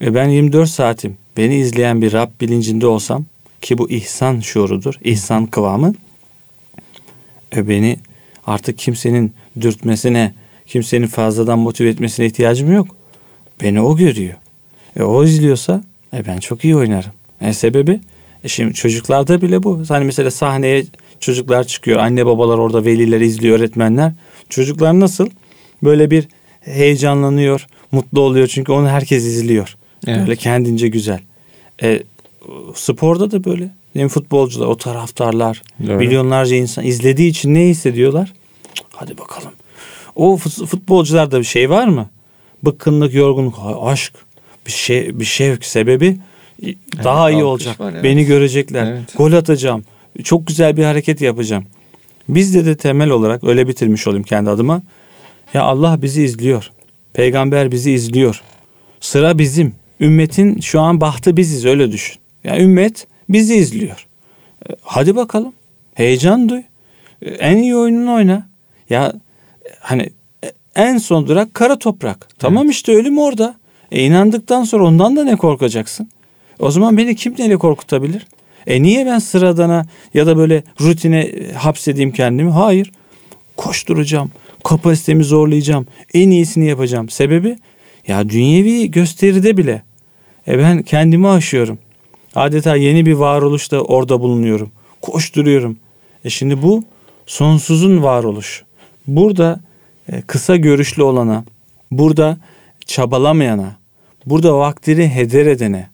[0.00, 3.24] Ve ben 24 saatim beni izleyen bir Rab bilincinde olsam
[3.60, 5.94] ki bu ihsan şuurudur, ihsan kıvamı.
[7.56, 7.96] E beni
[8.46, 10.34] artık kimsenin dürtmesine,
[10.66, 12.96] kimsenin fazladan motive etmesine ihtiyacım yok.
[13.62, 14.34] Beni o görüyor.
[14.96, 15.82] E o izliyorsa
[16.14, 17.12] e ben çok iyi oynarım.
[17.40, 18.00] E sebebi?
[18.44, 19.82] E şimdi çocuklarda bile bu.
[19.88, 20.84] Hani mesela sahneye
[21.26, 21.98] çocuklar çıkıyor.
[21.98, 24.12] Anne babalar orada veliler izliyor, öğretmenler.
[24.48, 25.28] Çocuklar nasıl?
[25.82, 26.28] Böyle bir
[26.60, 29.76] heyecanlanıyor, mutlu oluyor çünkü onu herkes izliyor.
[30.06, 30.20] Evet.
[30.20, 31.20] Böyle kendince güzel.
[31.82, 32.02] E,
[32.74, 33.70] sporda da böyle.
[33.94, 35.96] Yani futbolcular, o taraftarlar, Doğru.
[35.96, 38.32] milyonlarca insan izlediği için ne hissediyorlar?
[38.90, 39.52] Hadi bakalım.
[40.14, 42.10] O futbolcularda bir şey var mı?
[42.62, 44.12] Bıkkınlık, yorgunluk, aşk,
[44.66, 46.16] bir şey bir şevk sebebi
[47.04, 47.80] daha evet, iyi olacak.
[47.80, 48.04] Var, evet.
[48.04, 48.86] Beni görecekler.
[48.86, 49.16] Evet.
[49.16, 49.84] Gol atacağım.
[50.24, 51.64] Çok güzel bir hareket yapacağım.
[52.28, 54.82] Bizde de temel olarak öyle bitirmiş olayım kendi adıma.
[55.54, 56.70] Ya Allah bizi izliyor.
[57.12, 58.42] Peygamber bizi izliyor.
[59.00, 59.74] Sıra bizim.
[60.00, 62.16] Ümmetin şu an bahtı biziz öyle düşün.
[62.44, 64.06] Ya ümmet bizi izliyor.
[64.68, 65.52] E, hadi bakalım.
[65.94, 66.62] Heyecan duy.
[67.22, 68.48] E, en iyi oyununu oyna.
[68.90, 69.12] Ya
[69.80, 70.10] hani
[70.44, 72.28] e, en son durak kara toprak.
[72.38, 72.74] Tamam evet.
[72.74, 73.56] işte ölüm orada.
[73.92, 76.10] E inandıktan sonra ondan da ne korkacaksın?
[76.58, 78.26] O zaman beni kim neyle korkutabilir?
[78.66, 82.50] E niye ben sıradana ya da böyle rutine hapsedeyim kendimi?
[82.50, 82.92] Hayır.
[83.56, 84.30] Koşturacağım.
[84.64, 85.86] Kapasitemi zorlayacağım.
[86.14, 87.08] En iyisini yapacağım.
[87.08, 87.58] Sebebi
[88.08, 89.82] ya dünyevi gösteride bile
[90.48, 91.78] e ben kendimi aşıyorum.
[92.34, 94.70] Adeta yeni bir varoluşta orada bulunuyorum.
[95.02, 95.78] Koşturuyorum.
[96.24, 96.84] E şimdi bu
[97.26, 98.64] sonsuzun varoluş.
[99.06, 99.60] Burada
[100.12, 101.44] e, kısa görüşlü olana,
[101.90, 102.38] burada
[102.86, 103.76] çabalamayana,
[104.26, 105.88] burada vaktini heder edene,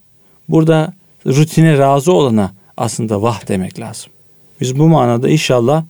[0.49, 0.93] burada
[1.25, 4.11] rutine razı olana aslında vah demek lazım.
[4.61, 5.83] Biz bu manada inşallah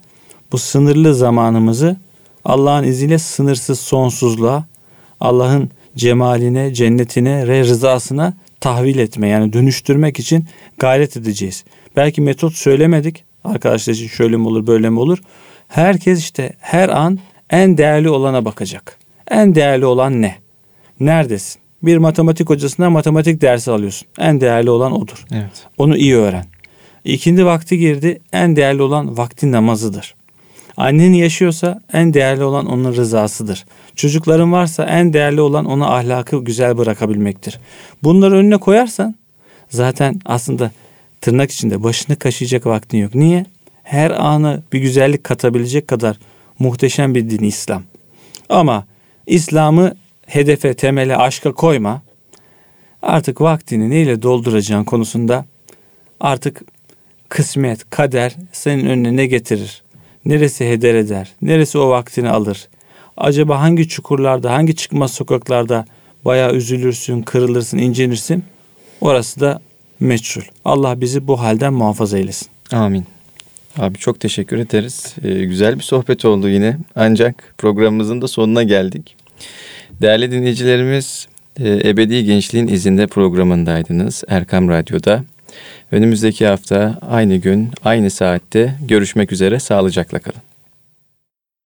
[0.51, 1.97] bu sınırlı zamanımızı
[2.45, 4.65] Allah'ın izniyle sınırsız sonsuzluğa,
[5.19, 10.45] Allah'ın cemaline, cennetine rızasına tahvil etme yani dönüştürmek için
[10.77, 11.63] gayret edeceğiz.
[11.95, 13.23] Belki metot söylemedik.
[13.43, 15.17] Arkadaşlar için şöyle mi olur böyle mi olur.
[15.67, 17.19] Herkes işte her an
[17.49, 18.97] en değerli olana bakacak.
[19.31, 20.35] En değerli olan ne?
[20.99, 21.61] Neredesin?
[21.83, 24.07] Bir matematik hocasından matematik dersi alıyorsun.
[24.19, 25.25] En değerli olan odur.
[25.31, 25.67] Evet.
[25.77, 26.45] Onu iyi öğren.
[27.05, 28.19] İkindi vakti girdi.
[28.33, 30.15] En değerli olan vakti namazıdır.
[30.77, 33.65] Annen yaşıyorsa en değerli olan onun rızasıdır.
[33.95, 37.59] Çocukların varsa en değerli olan ona ahlakı güzel bırakabilmektir.
[38.03, 39.15] Bunları önüne koyarsan
[39.69, 40.71] zaten aslında
[41.21, 43.15] tırnak içinde başını kaşıyacak vaktin yok.
[43.15, 43.45] Niye?
[43.83, 46.17] Her anı bir güzellik katabilecek kadar
[46.59, 47.83] muhteşem bir din İslam.
[48.49, 48.85] Ama
[49.27, 49.95] İslam'ı
[50.25, 52.01] hedefe, temele, aşka koyma.
[53.01, 55.45] Artık vaktini neyle dolduracağın konusunda
[56.19, 56.61] artık
[57.33, 59.81] kısmet, kader senin önüne ne getirir?
[60.25, 61.31] Neresi heder eder?
[61.41, 62.67] Neresi o vaktini alır?
[63.17, 65.85] Acaba hangi çukurlarda, hangi çıkmaz sokaklarda
[66.25, 68.43] bayağı üzülürsün, kırılırsın, incinirsin?
[69.01, 69.61] Orası da
[69.99, 70.41] meçhul.
[70.65, 72.47] Allah bizi bu halden muhafaza eylesin.
[72.71, 73.05] Amin.
[73.77, 75.15] Abi çok teşekkür ederiz.
[75.23, 76.77] Ee, güzel bir sohbet oldu yine.
[76.95, 79.15] Ancak programımızın da sonuna geldik.
[80.01, 81.27] Değerli dinleyicilerimiz,
[81.59, 85.23] e, Ebedi Gençliğin izinde programındaydınız Erkam Radyo'da.
[85.93, 89.59] Önümüzdeki hafta aynı gün, aynı saatte görüşmek üzere.
[89.59, 90.52] Sağlıcakla kalın.